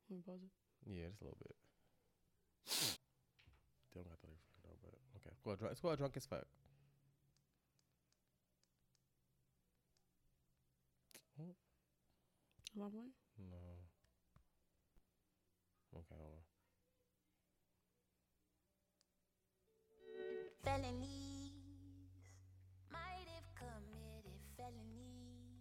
[0.10, 0.52] Let me pause it.
[0.88, 1.56] Yeah, just a little bit.
[3.94, 5.36] Don't got the lyrics right though, but okay.
[5.44, 6.48] Called, Drunk- called drunk as fuck.
[12.76, 13.14] Am I playing?
[13.52, 13.73] No.
[15.96, 16.44] Okay, hold on.
[20.64, 21.52] Felonies
[22.92, 25.52] might have committed felonies.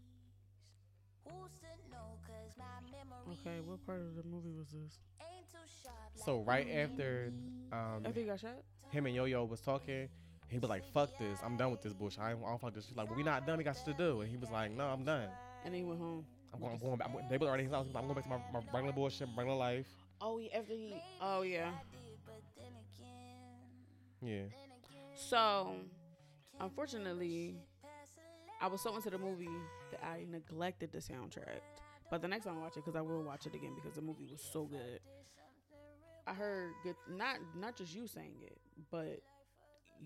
[1.26, 2.18] Who's to know?
[2.26, 4.98] Cause my memory Okay, what part of the movie was this?
[5.20, 5.96] ain't too sharp.
[6.24, 7.32] So right after
[7.72, 8.62] um After he got shot?
[8.90, 10.08] him and Yo Yo was talking,
[10.48, 12.20] he was like, "Fuck this, I'm done with this bullshit.
[12.20, 13.58] I don't, I don't fuck this." She's like, "Well, we not done.
[13.58, 15.28] We got shit to do." And he was like, "No, I'm done.
[15.64, 16.24] And then he went home.
[16.52, 17.30] I'm going, I'm going back.
[17.30, 17.86] They was already in his house.
[17.94, 19.86] I'm going back to my, my regular bullshit, regular life."
[20.22, 20.94] Oh, yeah, after he.
[21.20, 21.70] Oh, yeah.
[22.24, 22.72] But then
[24.22, 24.56] again, Yeah.
[25.16, 25.74] So,
[26.60, 27.56] unfortunately,
[28.60, 29.48] I was so into the movie
[29.90, 31.60] that I neglected the soundtrack.
[32.10, 34.02] But the next time I watch it, because I will watch it again because the
[34.02, 35.00] movie was so good.
[36.26, 38.58] I heard good, not not just you saying it,
[38.92, 39.20] but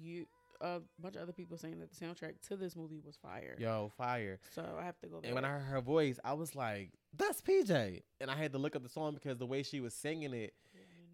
[0.00, 0.26] you
[0.60, 3.56] a bunch of other people saying that the soundtrack to this movie was fire.
[3.58, 4.38] Yo, fire.
[4.54, 5.16] So I have to go.
[5.20, 5.26] Back.
[5.26, 8.58] And when I heard her voice, I was like, "That's PJ." And I had to
[8.58, 10.54] look up the song because the way she was singing it,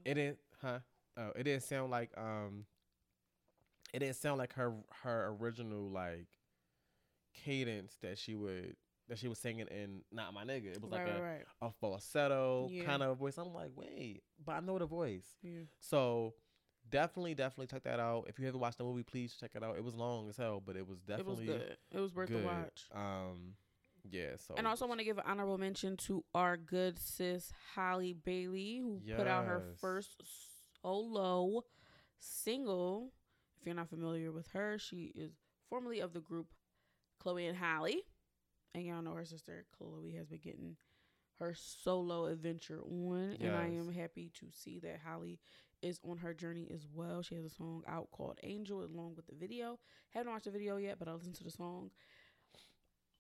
[0.05, 0.79] it didn't, huh?
[1.17, 2.65] Oh, it didn't sound like um,
[3.93, 6.29] it didn't sound like her her original like
[7.45, 8.77] cadence that she would
[9.09, 10.73] that she was singing in Not My Nigga.
[10.77, 11.43] It was like a, right, right.
[11.61, 12.85] a falsetto Yeah.
[12.85, 13.37] kind of voice.
[13.37, 15.27] I'm like, wait, but I know the voice.
[15.43, 15.63] Yeah.
[15.81, 16.35] So
[16.93, 18.27] definitely, definitely check that out.
[18.29, 19.77] If you haven't watched the movie, please check it out.
[19.77, 21.77] It was long as hell, but it was definitely It was good.
[21.91, 22.43] It was worth good.
[22.43, 22.85] the watch.
[22.95, 23.55] Um,
[24.09, 24.37] yeah.
[24.37, 28.13] So And I also want to give an honorable mention to our good sis Halle
[28.13, 30.23] Bailey, who put out her first
[30.83, 31.65] solo
[32.19, 33.13] single.
[33.61, 35.33] If you're not familiar with her, she is
[35.69, 36.49] formerly of the group
[37.21, 38.03] Chloe and Halle,
[38.75, 40.77] and y'all know her sister Chloe has been getting
[41.39, 45.39] her solo adventure on, and I am happy to see that Halle
[45.83, 47.23] is on her journey as well.
[47.23, 49.79] She has a song out called Angel along with the video.
[50.11, 51.91] Haven't watched the video yet, but I listened to the song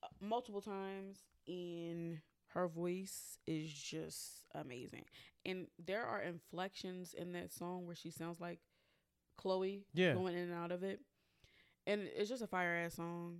[0.02, 2.18] uh, multiple times and
[2.54, 5.04] her voice is just amazing.
[5.44, 8.60] And there are inflections in that song where she sounds like
[9.36, 10.14] Chloe Yeah.
[10.14, 11.00] going in and out of it.
[11.86, 13.38] And it's just a fire ass song.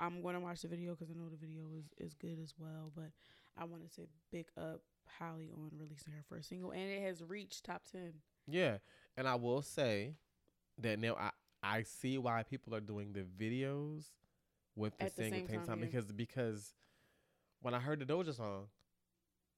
[0.00, 2.52] I'm going to watch the video because I know the video is, is good as
[2.58, 2.90] well.
[2.94, 3.12] But
[3.56, 4.80] I want to say big up
[5.18, 6.72] Halle on releasing her first single.
[6.72, 8.12] And it has reached top 10.
[8.46, 8.78] Yeah,
[9.16, 10.14] and I will say
[10.78, 11.30] that now I
[11.62, 14.06] I see why people are doing the videos
[14.74, 15.84] with the At the single same same time, time yeah.
[15.86, 16.74] because because
[17.60, 18.66] when I heard the Doja song,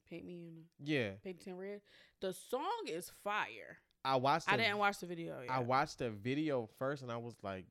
[0.09, 1.81] Paint Me in yeah, Paint Me in Red.
[2.21, 3.79] The song is fire.
[4.05, 4.51] I watched.
[4.51, 5.51] I didn't watch the video yet.
[5.51, 7.65] I watched the video first, and I was like,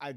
[0.00, 0.14] I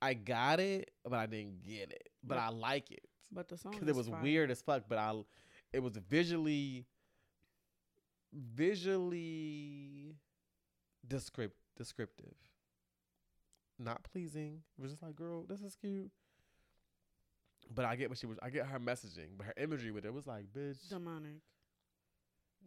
[0.00, 2.46] I got it, but I didn't get it, but Yeah.
[2.46, 3.02] I like it
[3.32, 4.22] but the song because it was fire.
[4.22, 4.84] weird as fuck.
[4.88, 5.20] But I,
[5.72, 6.86] it was visually,
[8.32, 10.16] visually,
[11.06, 12.34] descript descriptive,
[13.78, 14.62] not pleasing.
[14.78, 16.10] It was just like, girl, this is cute.
[17.74, 18.38] But I get what she was.
[18.42, 20.88] I get her messaging, but her imagery with it was like, bitch.
[20.88, 21.40] demonic.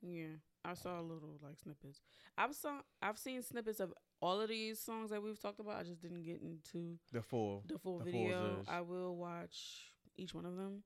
[0.03, 2.01] Yeah, I saw a little like snippets.
[2.37, 5.79] I've saw I've seen snippets of all of these songs that we've talked about.
[5.79, 7.63] I just didn't get into The full.
[7.67, 8.63] the full The video.
[8.67, 10.83] I will watch each one of them,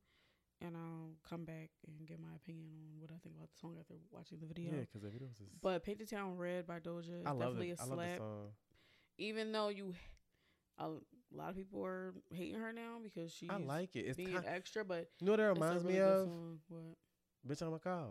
[0.62, 3.76] and I'll come back and give my opinion on what I think about the song
[3.80, 4.72] after watching the video.
[4.74, 5.50] Yeah, because the videos is.
[5.62, 7.80] But Paint the Town Red by Doja is I love definitely it.
[7.80, 8.18] a I love the slap.
[8.18, 8.48] song.
[9.18, 9.94] Even though you,
[10.80, 10.88] a
[11.34, 13.50] lot of people are hating her now because she.
[13.50, 14.02] I like it.
[14.02, 14.46] It's being kind.
[14.48, 16.30] extra, but You know what a reminds me really good of?
[16.70, 16.82] What
[17.48, 18.08] Bitch, I'm a cow.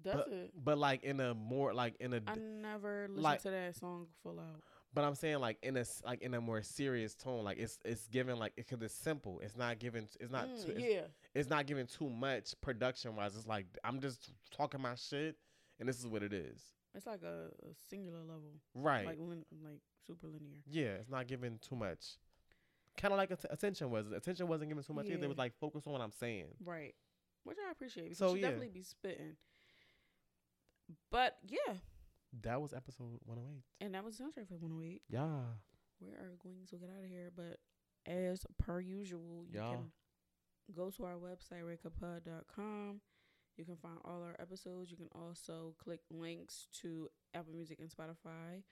[0.00, 0.50] does but, it?
[0.56, 2.20] But like in a more like in a.
[2.26, 4.62] I never listened like- to that song full out.
[4.96, 7.44] But I'm saying like in a like in a more serious tone.
[7.44, 9.40] Like it's it's given like because it's simple.
[9.44, 10.08] It's not given.
[10.18, 10.48] It's not.
[10.48, 11.00] Mm, too, it's, yeah,
[11.34, 13.36] it's not giving too much production wise.
[13.36, 15.36] It's like I'm just talking my shit,
[15.78, 16.58] and this is what it is.
[16.94, 19.04] it's like a, a singular level, Right.
[19.04, 20.62] like lin- like super linear.
[20.66, 20.94] yeah.
[20.98, 22.16] It's not giving too much.
[22.96, 24.10] Kind of like att- attention was.
[24.12, 25.22] Attention wasn't given too much either.
[25.24, 26.46] It was like focus on what I'm saying.
[26.64, 26.94] Right,
[27.44, 28.46] which I appreciate because So, she yeah.
[28.46, 29.36] definitely be spitting.
[31.10, 31.74] But yeah,
[32.42, 33.64] That was episode 108.
[33.80, 35.02] and that was the soundtrack for 108.
[35.08, 35.40] Yeah.
[36.00, 37.58] We are going to get out of here, but
[38.06, 39.70] as per usual, you Yeah.
[39.76, 39.92] can
[40.74, 43.00] go to our website, redcuppod.com.
[43.56, 44.90] You can find all our episodes.
[44.90, 48.62] You can also click links to Apple Music and Spotify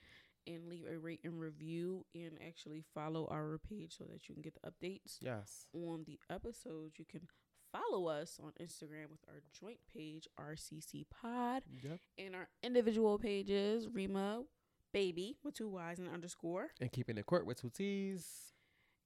[0.47, 4.43] and leave a rate and review and actually follow our page so that you can
[4.43, 5.67] get the updates Yes.
[5.73, 6.99] on the episodes.
[6.99, 7.27] You can
[7.75, 11.99] follow us on Instagram with our joint page, RCC Pod, Yep.
[12.19, 14.45] and our individual pages, Rima
[14.93, 16.69] Baby with two Y's and underscore.
[16.81, 18.53] And keeping it court with two T's.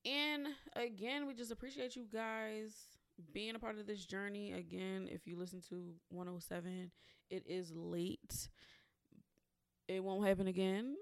[0.05, 2.75] And again, we just appreciate you guys
[3.33, 4.53] being a part of this journey.
[4.53, 6.91] Again, if you listen to 107,
[7.31, 8.49] it is late.
[9.89, 10.97] It won't happen again,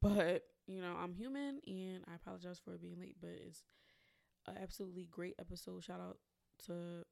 [0.00, 3.62] but you know, I'm human and I apologize for it being late, but it's
[4.46, 5.82] an absolutely great episode.
[5.84, 6.18] Shout out
[6.66, 7.04] to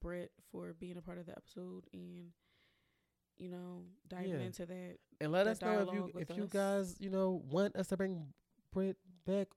[0.00, 2.32] Brett for being a part of the episode and
[3.38, 4.38] you know, diving Yeah.
[4.40, 4.96] into that.
[5.20, 7.96] And let the us know if you if you guys you know want us to
[7.96, 8.32] bring
[8.72, 8.96] Brit
[9.26, 9.48] back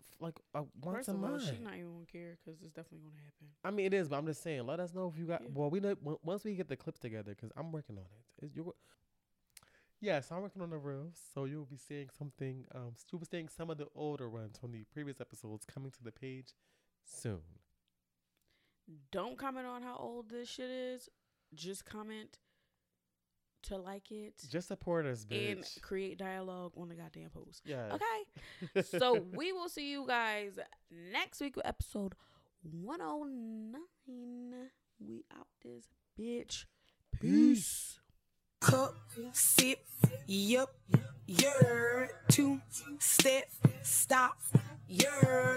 [0.00, 1.42] f- like uh, once First a month.
[1.48, 3.46] she's not even gonna care because it's definitely gonna happen.
[3.62, 4.66] I mean, it is, but I'm just saying.
[4.66, 5.42] Let us know if you got.
[5.42, 5.48] Yeah.
[5.54, 8.44] Well, we know on- once we get the clips together because I'm working on it.
[8.44, 8.74] Is you?
[10.00, 12.64] Yes, I'm working on the reels, so you'll be seeing something.
[12.74, 16.02] Um, you'll be seeing some of the older ones from the previous episodes coming to
[16.04, 16.54] the page
[17.04, 17.40] soon.
[19.12, 21.08] Don't comment on how old this shit is.
[21.54, 22.38] Just comment
[23.64, 27.62] to like it Just support us, and create dialogue on the goddamn post.
[27.64, 27.94] Yeah.
[27.94, 28.82] Okay.
[28.82, 30.58] so we will see you guys
[31.12, 32.14] next week with episode
[32.62, 34.52] 109.
[35.00, 35.84] We out this
[36.18, 36.64] bitch.
[37.20, 38.00] Peace.
[38.60, 38.94] cup,
[39.32, 39.78] sip,
[40.26, 40.74] yup,
[41.26, 42.60] you're two
[42.98, 43.44] step,
[43.82, 44.38] stop,
[44.88, 45.56] you're